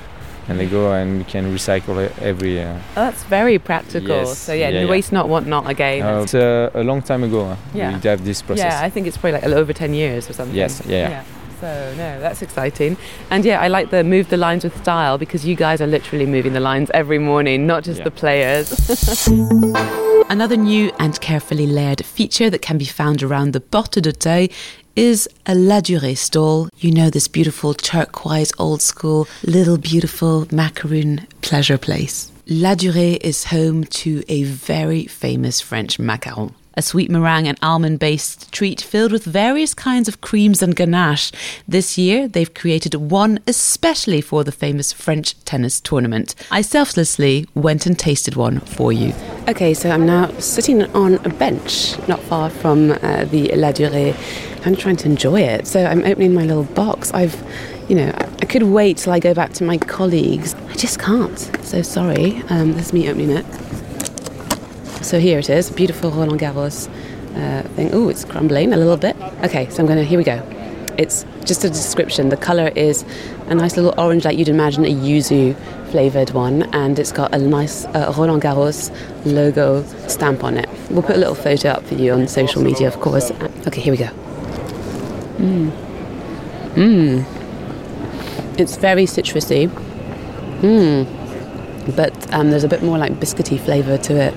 and 0.48 0.58
they 0.58 0.66
go 0.66 0.92
and 0.92 1.18
we 1.18 1.24
can 1.24 1.44
recycle 1.54 1.98
it 2.04 2.12
every. 2.20 2.60
Uh, 2.60 2.74
Oh, 2.96 3.04
that's 3.06 3.22
very 3.24 3.58
practical. 3.58 4.16
Yes. 4.16 4.38
So 4.38 4.52
yeah, 4.52 4.68
Yeah, 4.70 4.80
yeah. 4.82 4.90
waste 4.90 5.12
not, 5.12 5.28
want 5.28 5.46
not 5.46 5.68
again. 5.68 6.02
uh, 6.02 6.22
it's 6.22 6.34
uh, 6.34 6.70
a 6.74 6.82
long 6.82 7.02
time 7.02 7.22
ago. 7.24 7.40
Uh, 7.50 7.56
Yeah. 7.74 7.92
We 8.02 8.08
have 8.08 8.24
this 8.24 8.42
process. 8.42 8.64
Yeah, 8.72 8.86
I 8.86 8.90
think 8.90 9.06
it's 9.06 9.16
probably 9.18 9.40
like 9.40 9.44
over 9.62 9.72
10 9.72 9.94
years 9.94 10.28
or 10.28 10.32
something. 10.32 10.56
Yes, 10.56 10.82
yeah, 10.88 11.10
yeah. 11.10 11.22
So, 11.60 11.94
no, 11.96 12.20
that's 12.20 12.40
exciting. 12.42 12.96
And 13.30 13.44
yeah, 13.44 13.60
I 13.60 13.68
like 13.68 13.90
the 13.90 14.02
move 14.02 14.30
the 14.30 14.36
lines 14.36 14.64
with 14.64 14.76
style 14.78 15.18
because 15.18 15.44
you 15.44 15.54
guys 15.54 15.80
are 15.80 15.86
literally 15.86 16.26
moving 16.26 16.54
the 16.54 16.60
lines 16.60 16.90
every 16.94 17.18
morning, 17.18 17.66
not 17.66 17.84
just 17.84 17.98
Yeah. 17.98 18.04
the 18.04 18.10
players. 18.10 18.66
Another 20.30 20.56
new 20.56 20.92
and 20.98 21.20
carefully 21.20 21.66
layered 21.66 22.04
feature 22.04 22.48
that 22.50 22.62
can 22.62 22.78
be 22.78 22.84
found 22.84 23.22
around 23.22 23.52
the 23.52 23.60
Porte 23.60 24.00
d'Auteuil 24.00 24.48
is 24.96 25.28
a 25.46 25.54
La 25.54 25.80
Durée 25.80 26.16
stall. 26.16 26.68
You 26.78 26.92
know, 26.92 27.10
this 27.10 27.26
beautiful 27.28 27.74
turquoise 27.74 28.52
old 28.58 28.80
school, 28.80 29.26
little 29.44 29.76
beautiful 29.76 30.46
macaroon 30.52 31.26
pleasure 31.42 31.78
place. 31.78 32.30
La 32.46 32.74
Durée 32.74 33.18
is 33.22 33.44
home 33.44 33.84
to 33.84 34.22
a 34.28 34.44
very 34.44 35.06
famous 35.06 35.60
French 35.60 35.98
macaron. 35.98 36.52
A 36.74 36.82
sweet 36.82 37.10
meringue 37.10 37.48
and 37.48 37.58
almond 37.62 37.98
based 37.98 38.52
treat 38.52 38.80
filled 38.80 39.10
with 39.10 39.24
various 39.24 39.74
kinds 39.74 40.08
of 40.08 40.20
creams 40.20 40.62
and 40.62 40.76
ganache. 40.76 41.32
This 41.66 41.98
year, 41.98 42.28
they've 42.28 42.54
created 42.54 42.94
one 42.94 43.40
especially 43.46 44.20
for 44.20 44.44
the 44.44 44.52
famous 44.52 44.92
French 44.92 45.34
tennis 45.44 45.80
tournament. 45.80 46.34
I 46.50 46.62
selflessly 46.62 47.46
went 47.54 47.86
and 47.86 47.98
tasted 47.98 48.36
one 48.36 48.60
for 48.60 48.92
you. 48.92 49.12
Okay, 49.48 49.74
so 49.74 49.90
I'm 49.90 50.06
now 50.06 50.30
sitting 50.38 50.84
on 50.94 51.14
a 51.26 51.28
bench 51.28 51.96
not 52.06 52.20
far 52.20 52.50
from 52.50 52.92
uh, 52.92 53.24
the 53.24 53.48
La 53.56 53.72
Durée. 53.72 54.14
I'm 54.64 54.76
trying 54.76 54.96
to 54.96 55.06
enjoy 55.06 55.40
it. 55.40 55.66
So 55.66 55.84
I'm 55.84 56.04
opening 56.04 56.34
my 56.34 56.44
little 56.44 56.64
box. 56.64 57.12
I've, 57.12 57.34
you 57.88 57.96
know, 57.96 58.12
I 58.40 58.46
could 58.46 58.62
wait 58.62 58.98
till 58.98 59.12
I 59.12 59.18
go 59.18 59.34
back 59.34 59.52
to 59.54 59.64
my 59.64 59.76
colleagues. 59.76 60.54
I 60.68 60.74
just 60.74 61.00
can't. 61.00 61.38
So 61.62 61.82
sorry. 61.82 62.42
Um, 62.48 62.74
this 62.74 62.86
is 62.86 62.92
me 62.92 63.08
opening 63.08 63.30
it. 63.30 63.46
So 65.02 65.18
here 65.18 65.38
it 65.38 65.50
is, 65.50 65.70
beautiful 65.70 66.10
Roland 66.10 66.40
Garros 66.40 66.88
uh, 67.34 67.62
thing. 67.70 67.90
Oh, 67.92 68.08
it's 68.08 68.24
crumbling 68.24 68.72
a 68.72 68.76
little 68.76 68.96
bit. 68.96 69.16
Okay, 69.42 69.68
so 69.70 69.82
I'm 69.82 69.88
gonna. 69.88 70.04
Here 70.04 70.18
we 70.18 70.24
go. 70.24 70.40
It's 70.98 71.24
just 71.44 71.64
a 71.64 71.68
description. 71.68 72.28
The 72.28 72.36
color 72.36 72.68
is 72.76 73.04
a 73.46 73.54
nice 73.54 73.76
little 73.76 73.94
orange, 73.98 74.24
like 74.24 74.36
you'd 74.36 74.48
imagine 74.48 74.84
a 74.84 74.88
yuzu 74.88 75.56
flavored 75.90 76.30
one, 76.30 76.62
and 76.74 76.98
it's 76.98 77.12
got 77.12 77.34
a 77.34 77.38
nice 77.38 77.86
uh, 77.86 78.12
Roland 78.16 78.42
Garros 78.42 78.90
logo 79.24 79.82
stamp 80.06 80.44
on 80.44 80.58
it. 80.58 80.68
We'll 80.90 81.02
put 81.02 81.16
a 81.16 81.18
little 81.18 81.34
photo 81.34 81.70
up 81.70 81.82
for 81.84 81.94
you 81.94 82.12
on 82.12 82.28
social 82.28 82.62
media, 82.62 82.86
of 82.86 83.00
course. 83.00 83.30
Okay, 83.66 83.80
here 83.80 83.92
we 83.92 83.96
go. 83.96 84.10
Mmm. 85.38 85.70
Mmm. 86.74 87.24
It's 88.60 88.76
very 88.76 89.06
citrusy. 89.06 89.68
Mmm. 90.60 91.96
But 91.96 92.32
um, 92.34 92.50
there's 92.50 92.64
a 92.64 92.68
bit 92.68 92.82
more 92.82 92.98
like 92.98 93.14
biscuity 93.14 93.58
flavour 93.58 93.96
to 93.96 94.14
it. 94.14 94.34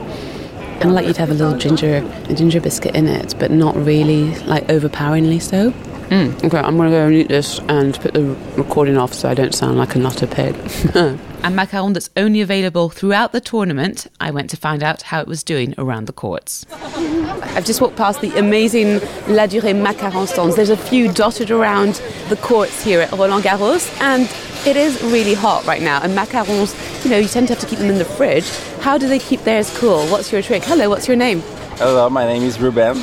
Kind 0.79 0.85
of 0.85 0.91
like 0.91 1.07
you'd 1.07 1.17
have 1.17 1.29
a 1.29 1.33
little 1.33 1.57
ginger, 1.57 2.03
a 2.29 2.33
ginger 2.33 2.59
biscuit 2.59 2.95
in 2.95 3.07
it, 3.07 3.35
but 3.39 3.51
not 3.51 3.75
really 3.75 4.35
like 4.41 4.69
overpoweringly 4.69 5.39
so. 5.39 5.73
Mm. 6.13 6.43
Okay, 6.43 6.60
I'm 6.60 6.77
gonna 6.77 6.91
go 6.91 7.08
and 7.08 7.15
eat 7.15 7.27
this 7.27 7.58
and 7.67 8.00
put 8.00 8.13
the 8.13 8.24
recording 8.55 8.98
off 8.98 9.15
so 9.15 9.29
I 9.29 9.34
don't 9.34 9.55
sound 9.55 9.79
like 9.79 9.96
a 9.96 9.98
nutter 9.98 10.27
pig. 10.27 10.55
A 11.43 11.48
macaron 11.48 11.93
that's 11.96 12.12
only 12.15 12.39
available 12.39 12.89
throughout 12.89 13.32
the 13.32 13.41
tournament. 13.41 14.05
I 14.22 14.29
went 14.29 14.51
to 14.51 14.58
find 14.58 14.84
out 14.84 15.01
how 15.01 15.20
it 15.22 15.27
was 15.27 15.43
doing 15.43 15.74
around 15.79 16.05
the 16.05 16.13
courts. 16.13 16.67
I've 16.72 17.65
just 17.65 17.82
walked 17.82 17.98
past 17.98 18.22
the 18.22 18.29
amazing 18.38 19.00
La 19.27 19.48
Durée 19.48 19.74
macaron 19.74 20.27
stands. 20.27 20.55
There's 20.55 20.70
a 20.70 20.77
few 20.77 21.12
dotted 21.12 21.50
around 21.50 21.96
the 22.29 22.38
courts 22.38 22.84
here 22.84 23.01
at 23.01 23.12
Roland 23.12 23.43
Garros, 23.43 23.91
and 24.00 24.24
it 24.67 24.77
is 24.77 25.01
really 25.01 25.34
hot 25.34 25.65
right 25.65 25.82
now. 25.82 26.00
And 26.01 26.15
macarons, 26.15 27.03
you 27.03 27.10
know, 27.10 27.17
you 27.17 27.27
tend 27.27 27.48
to 27.48 27.55
have 27.55 27.62
to 27.62 27.67
keep 27.67 27.79
them 27.79 27.89
in 27.89 27.98
the 27.98 28.05
fridge. 28.05 28.48
How 28.82 29.00
do 29.00 29.08
they 29.10 29.20
keep 29.20 29.41
theirs 29.41 29.75
cool? 29.79 30.05
What's 30.08 30.32
your 30.32 30.43
trick? 30.43 30.63
Hello, 30.63 30.89
what's 30.89 31.08
your 31.08 31.17
name? 31.17 31.41
Hello, 31.83 32.09
my 32.09 32.25
name 32.25 32.43
is 32.43 32.61
Ruben. 32.61 32.95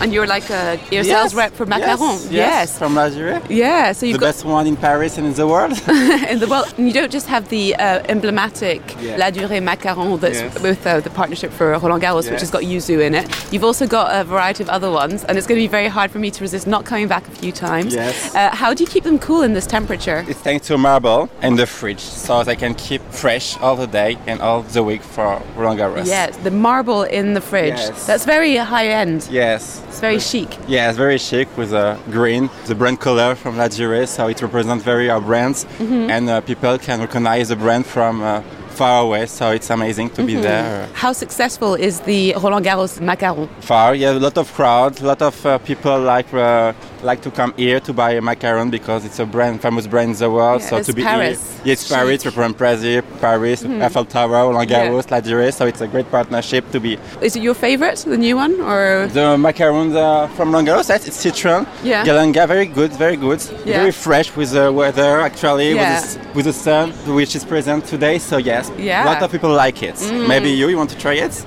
And 0.00 0.10
you're 0.10 0.26
like 0.26 0.48
a 0.48 0.80
your 0.90 1.04
Yes, 1.04 1.08
sales 1.08 1.34
rep 1.34 1.52
for 1.52 1.66
Macaron. 1.66 2.16
Yes, 2.22 2.32
yes, 2.32 2.78
from 2.78 2.94
La 2.94 3.10
Durée. 3.10 3.42
Yeah, 3.50 3.92
so 3.92 4.00
The 4.00 4.08
you've 4.08 4.20
got 4.20 4.28
best 4.28 4.44
one 4.46 4.66
in 4.66 4.74
Paris 4.74 5.18
and 5.18 5.26
in 5.26 5.34
the 5.34 5.46
world. 5.46 5.72
in 6.30 6.38
the 6.38 6.46
world. 6.48 6.72
And 6.78 6.86
you 6.86 6.94
don't 6.94 7.12
just 7.12 7.26
have 7.26 7.50
the 7.50 7.74
uh, 7.76 8.02
emblematic 8.08 8.80
Yeah. 9.02 9.16
La 9.18 9.30
Durée 9.30 9.60
Macaron 9.60 10.18
that's 10.18 10.40
Yes. 10.40 10.58
with 10.62 10.86
uh, 10.86 11.00
the 11.00 11.10
partnership 11.10 11.52
for 11.52 11.72
Roland 11.72 12.02
Garros, 12.02 12.30
which 12.30 12.40
has 12.40 12.50
got 12.50 12.62
yuzu 12.62 13.04
in 13.06 13.14
it. 13.14 13.26
You've 13.52 13.64
also 13.64 13.86
got 13.86 14.18
a 14.18 14.24
variety 14.24 14.62
of 14.62 14.70
other 14.70 14.90
ones, 14.90 15.22
and 15.24 15.36
it's 15.36 15.46
going 15.46 15.60
to 15.60 15.64
be 15.68 15.70
very 15.80 15.88
hard 15.88 16.10
for 16.10 16.18
me 16.18 16.30
to 16.30 16.40
resist 16.42 16.66
not 16.66 16.86
coming 16.86 17.08
back 17.08 17.28
a 17.28 17.30
few 17.32 17.52
times. 17.52 17.94
Yes. 17.94 18.34
Uh, 18.34 18.48
how 18.56 18.72
do 18.72 18.82
you 18.82 18.88
keep 18.88 19.04
them 19.04 19.18
cool 19.18 19.42
in 19.42 19.52
this 19.52 19.66
temperature? 19.66 20.24
it's 20.26 20.40
thanks 20.40 20.66
to 20.68 20.78
marble 20.78 21.28
and 21.42 21.58
the 21.58 21.66
fridge, 21.66 22.00
so 22.00 22.42
they 22.44 22.56
can 22.56 22.74
keep 22.76 23.02
fresh 23.10 23.58
all 23.58 23.76
the 23.76 23.86
day 23.86 24.16
and 24.26 24.40
all 24.40 24.62
the 24.62 24.82
week 24.82 25.02
for 25.02 25.42
Roland 25.54 25.80
Garros. 25.80 26.06
Yes, 26.06 26.34
the 26.38 26.50
marble 26.50 27.02
in 27.02 27.34
the 27.34 27.42
fridge. 27.42 27.76
Yes. 27.76 28.05
That's 28.06 28.24
very 28.24 28.54
high 28.56 28.86
end. 28.88 29.26
Yes. 29.30 29.82
It's 29.88 29.98
very 30.00 30.20
chic. 30.20 30.56
Yeah, 30.68 30.88
it's 30.88 30.96
very 30.98 31.18
chic 31.18 31.48
with 31.56 31.72
a 31.72 31.98
green, 32.10 32.48
the 32.66 32.74
brand 32.74 33.00
color 33.00 33.34
from 33.34 33.56
La 33.56 33.66
Durée, 33.68 34.06
so 34.06 34.28
it 34.28 34.40
represents 34.40 34.84
very 34.84 35.10
our 35.10 35.20
brands, 35.20 35.64
Mm-hmm. 35.78 36.10
and 36.10 36.28
uh, 36.30 36.40
people 36.42 36.78
can 36.78 37.00
recognize 37.00 37.48
the 37.48 37.56
brand 37.56 37.84
from 37.84 38.22
uh, 38.22 38.42
far 38.76 39.02
away. 39.02 39.26
So 39.26 39.50
it's 39.50 39.70
amazing 39.70 40.10
to 40.10 40.22
Mm-hmm. 40.22 40.26
be 40.26 40.36
there. 40.36 40.88
How 40.94 41.12
successful 41.12 41.74
is 41.74 42.00
the 42.00 42.34
Roland 42.40 42.64
Garros 42.66 43.00
Macaron? 43.00 43.48
Far, 43.60 43.94
yeah, 43.96 44.12
a 44.12 44.20
lot 44.20 44.38
of 44.38 44.52
crowd, 44.54 45.00
a 45.00 45.06
lot 45.06 45.22
of 45.22 45.44
uh, 45.44 45.58
people 45.58 45.98
like 45.98 46.32
uh, 46.32 46.72
like 47.02 47.20
to 47.22 47.30
come 47.30 47.52
here 47.56 47.80
to 47.80 47.92
buy 47.92 48.12
a 48.12 48.20
macaron 48.20 48.70
because 48.70 49.04
it's 49.04 49.18
a 49.18 49.26
brand, 49.26 49.60
famous 49.62 49.86
brand 49.86 50.10
in 50.12 50.16
the 50.16 50.30
world. 50.30 50.60
Yeah, 50.62 50.68
so 50.68 50.76
it's 50.78 50.86
to 50.88 50.92
be 50.94 51.02
Paris. 51.02 51.40
here, 51.58 51.60
yeah, 51.66 51.72
it's. 51.72 51.88
Paris, 51.88 52.24
represent 52.24 52.56
Brazil, 52.58 53.02
Paris, 53.20 53.64
Eiffel 53.64 54.04
Tower, 54.04 54.30
Roland 54.30 54.70
Yeah. 54.70 54.88
Garros, 54.88 55.10
La 55.10 55.20
Durée. 55.20 55.52
So 55.52 55.66
it's 55.66 55.80
a 55.80 55.86
great 55.86 56.10
partnership 56.10 56.70
to 56.72 56.80
be. 56.80 56.98
Is 57.20 57.36
it 57.36 57.42
your 57.42 57.54
favorite, 57.54 57.98
the 58.06 58.16
new 58.16 58.36
one, 58.36 58.60
or 58.60 59.08
The 59.12 59.36
macarons 59.36 59.94
uh, 59.94 60.26
from 60.36 60.50
Roland 60.52 60.68
Garros, 60.68 60.86
that's 60.88 61.06
it's 61.06 61.16
citron, 61.16 61.66
Yeah. 61.82 62.04
galanga, 62.04 62.46
very 62.46 62.66
good, 62.66 62.92
very 62.92 63.16
good, 63.16 63.40
Yeah. 63.64 63.78
very 63.80 63.92
fresh 63.92 64.34
with 64.36 64.50
the 64.52 64.72
weather 64.72 65.20
actually, 65.20 65.74
Yeah. 65.74 66.00
with, 66.00 66.14
the, 66.14 66.28
with 66.36 66.44
the 66.46 66.52
sun, 66.52 66.90
which 67.14 67.34
is 67.36 67.44
present 67.44 67.84
today. 67.86 68.18
So 68.18 68.36
yes, 68.38 68.70
Yeah. 68.78 69.02
Mm. 69.02 69.06
a 69.06 69.06
lot 69.12 69.22
of 69.22 69.30
people 69.30 69.50
like 69.50 69.82
it. 69.82 69.96
Maybe 70.28 70.50
you, 70.50 70.68
you 70.68 70.76
want 70.76 70.90
to 70.90 70.98
try 70.98 71.14
it? 71.14 71.44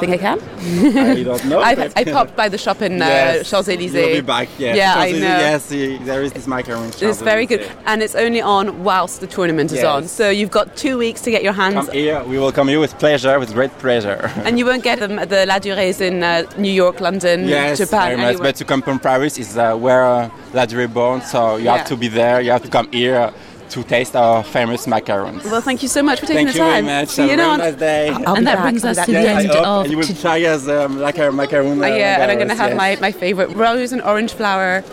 Do 0.00 0.06
you 0.06 0.12
think 0.12 0.22
I 0.22 0.36
can? 0.36 0.96
I 0.98 1.22
don't 1.22 1.44
know. 1.46 1.60
I, 1.70 1.90
I 1.96 2.04
popped 2.04 2.36
by 2.36 2.48
the 2.48 2.58
shop 2.58 2.82
in 2.82 3.00
uh, 3.00 3.06
Yes. 3.06 3.50
Champs 3.50 3.68
You'll 3.68 3.76
be 3.78 3.88
Elysees. 3.88 4.22
back. 4.22 4.48
Yes. 4.58 4.76
Yeah, 4.76 4.94
I 4.96 5.12
know. 5.12 5.18
Yes, 5.18 5.68
there 5.68 6.22
is 6.22 6.32
this 6.32 6.46
macaron. 6.46 6.88
It's 7.02 7.20
very 7.22 7.46
good, 7.46 7.68
and 7.86 8.02
it's 8.02 8.14
only 8.14 8.40
on 8.40 8.84
whilst 8.84 9.20
the 9.20 9.26
tournament 9.26 9.72
is 9.72 9.84
on. 9.84 10.08
So 10.08 10.30
you've 10.30 10.50
got 10.50 10.76
two 10.76 10.98
weeks 10.98 11.20
to 11.22 11.30
get 11.30 11.42
your 11.42 11.52
hands, 11.52 11.86
Come 11.86 11.90
here. 11.94 12.22
We 12.24 12.38
welcome 12.38 12.68
you 12.68 12.80
with 12.80 12.98
pleasure, 12.98 13.38
with 13.38 13.52
great 13.52 13.72
pleasure. 13.78 14.30
and 14.44 14.58
you 14.58 14.64
won't 14.66 14.82
get 14.82 14.98
them 14.98 15.18
at 15.18 15.28
the 15.28 15.46
La 15.46 15.58
Durées 15.58 16.00
in 16.00 16.22
uh, 16.22 16.44
New 16.58 16.72
York, 16.72 17.00
London, 17.00 17.46
yes, 17.48 17.78
Japan. 17.78 18.00
very 18.08 18.16
much. 18.16 18.26
anywhere. 18.26 18.42
But 18.48 18.56
to 18.56 18.64
come 18.64 18.82
from 18.82 18.98
Paris 18.98 19.38
is 19.38 19.56
uh, 19.58 19.76
where 19.76 20.04
uh, 20.04 20.30
La 20.54 20.66
Durée 20.66 20.92
born, 20.92 21.20
so 21.22 21.56
you 21.56 21.64
Yeah. 21.64 21.76
have 21.78 21.86
to 21.88 21.96
be 21.96 22.08
there. 22.08 22.40
You 22.40 22.50
have 22.52 22.62
to 22.62 22.68
come 22.70 22.90
here 22.92 23.32
to 23.72 23.82
taste 23.82 24.14
our 24.16 24.42
famous 24.42 24.86
macarons. 24.86 25.44
well, 25.44 25.60
thank 25.60 25.82
you 25.82 25.88
so 25.88 26.02
much 26.02 26.20
for 26.20 26.26
taking 26.26 26.46
Thank 26.46 26.56
the 26.56 26.64
you 26.64 26.70
time. 26.70 26.84
very 26.84 27.00
much. 27.00 27.08
See 27.08 27.22
Have 27.22 27.30
you 27.30 27.34
a 27.34 27.36
very 27.38 27.48
now. 27.48 27.56
nice 27.64 27.74
day. 27.74 28.08
I'll 28.10 28.36
And 28.36 28.46
that 28.46 28.54
back, 28.56 28.62
brings 28.64 28.84
us 28.84 28.96
to 28.96 29.00
back. 29.00 29.06
the 29.06 29.12
Yes, 29.12 29.44
end 29.44 29.50
of 29.52 29.82
And 29.84 29.90
you 29.92 29.98
will 29.98 30.06
try 30.26 30.42
us 30.44 30.68
um, 30.68 30.98
macar- 30.98 31.32
macaron. 31.32 31.80
Uh, 31.80 31.84
uh, 31.84 31.96
yeah, 31.96 32.20
and 32.22 32.30
I'm 32.30 32.36
going 32.38 32.48
to 32.48 32.54
have 32.54 32.70
yes. 32.70 32.76
my, 32.76 32.96
my 33.00 33.12
favorite 33.12 33.50
rose 33.56 33.92
and 33.92 34.02
orange 34.02 34.32
flower. 34.34 34.84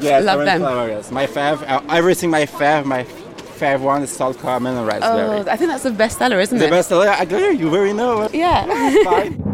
yes, 0.00 0.24
love 0.24 0.36
orange 0.40 0.46
them. 0.50 0.60
flower, 0.60 0.88
yes. 0.88 1.10
My 1.10 1.26
fav, 1.26 1.62
uh, 1.68 1.80
everything 1.90 2.30
my 2.30 2.44
fav, 2.46 2.84
my 2.84 3.04
fav 3.60 3.80
one 3.80 4.02
is 4.02 4.10
salt 4.10 4.38
caramel 4.38 4.76
and 4.78 4.86
raspberry. 4.86 5.40
Oh, 5.46 5.50
I 5.50 5.56
think 5.56 5.70
that's 5.70 5.82
the 5.84 5.90
best 5.90 6.18
seller, 6.18 6.40
isn't 6.40 6.56
it? 6.56 6.60
the 6.60 6.66
it? 6.66 6.70
best 6.70 6.88
seller, 6.90 7.08
I 7.08 7.22
agree, 7.22 7.52
you 7.52 7.70
very 7.70 7.92
know. 7.92 8.28
Yeah. 8.32 8.66
Fine. 9.04 9.49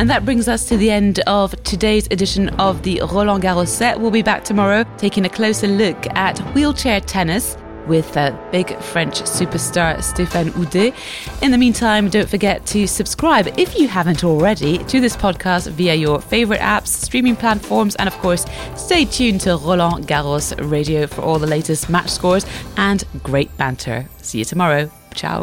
And 0.00 0.08
that 0.08 0.24
brings 0.24 0.48
us 0.48 0.66
to 0.70 0.78
the 0.78 0.90
end 0.90 1.20
of 1.26 1.62
today's 1.62 2.06
edition 2.06 2.48
of 2.58 2.84
the 2.84 3.02
Roland 3.02 3.44
Garros 3.44 3.68
set. 3.68 4.00
We'll 4.00 4.10
be 4.10 4.22
back 4.22 4.44
tomorrow 4.44 4.86
taking 4.96 5.26
a 5.26 5.28
closer 5.28 5.66
look 5.66 6.06
at 6.16 6.38
wheelchair 6.54 7.02
tennis 7.02 7.58
with 7.86 8.16
uh, 8.16 8.34
big 8.50 8.74
French 8.78 9.20
superstar 9.20 9.98
Stéphane 9.98 10.52
Houdet. 10.52 10.94
In 11.42 11.50
the 11.50 11.58
meantime, 11.58 12.08
don't 12.08 12.30
forget 12.30 12.64
to 12.68 12.86
subscribe 12.86 13.48
if 13.58 13.78
you 13.78 13.88
haven't 13.88 14.24
already 14.24 14.78
to 14.84 15.02
this 15.02 15.14
podcast 15.14 15.68
via 15.68 15.94
your 15.94 16.18
favorite 16.18 16.60
apps, 16.60 16.86
streaming 16.86 17.36
platforms, 17.36 17.94
and 17.96 18.08
of 18.08 18.14
course, 18.20 18.46
stay 18.76 19.04
tuned 19.04 19.42
to 19.42 19.50
Roland 19.58 20.08
Garros 20.08 20.54
Radio 20.70 21.06
for 21.06 21.20
all 21.20 21.38
the 21.38 21.46
latest 21.46 21.90
match 21.90 22.08
scores 22.08 22.46
and 22.78 23.04
great 23.22 23.54
banter. 23.58 24.08
See 24.22 24.38
you 24.38 24.46
tomorrow. 24.46 24.90
Ciao. 25.12 25.42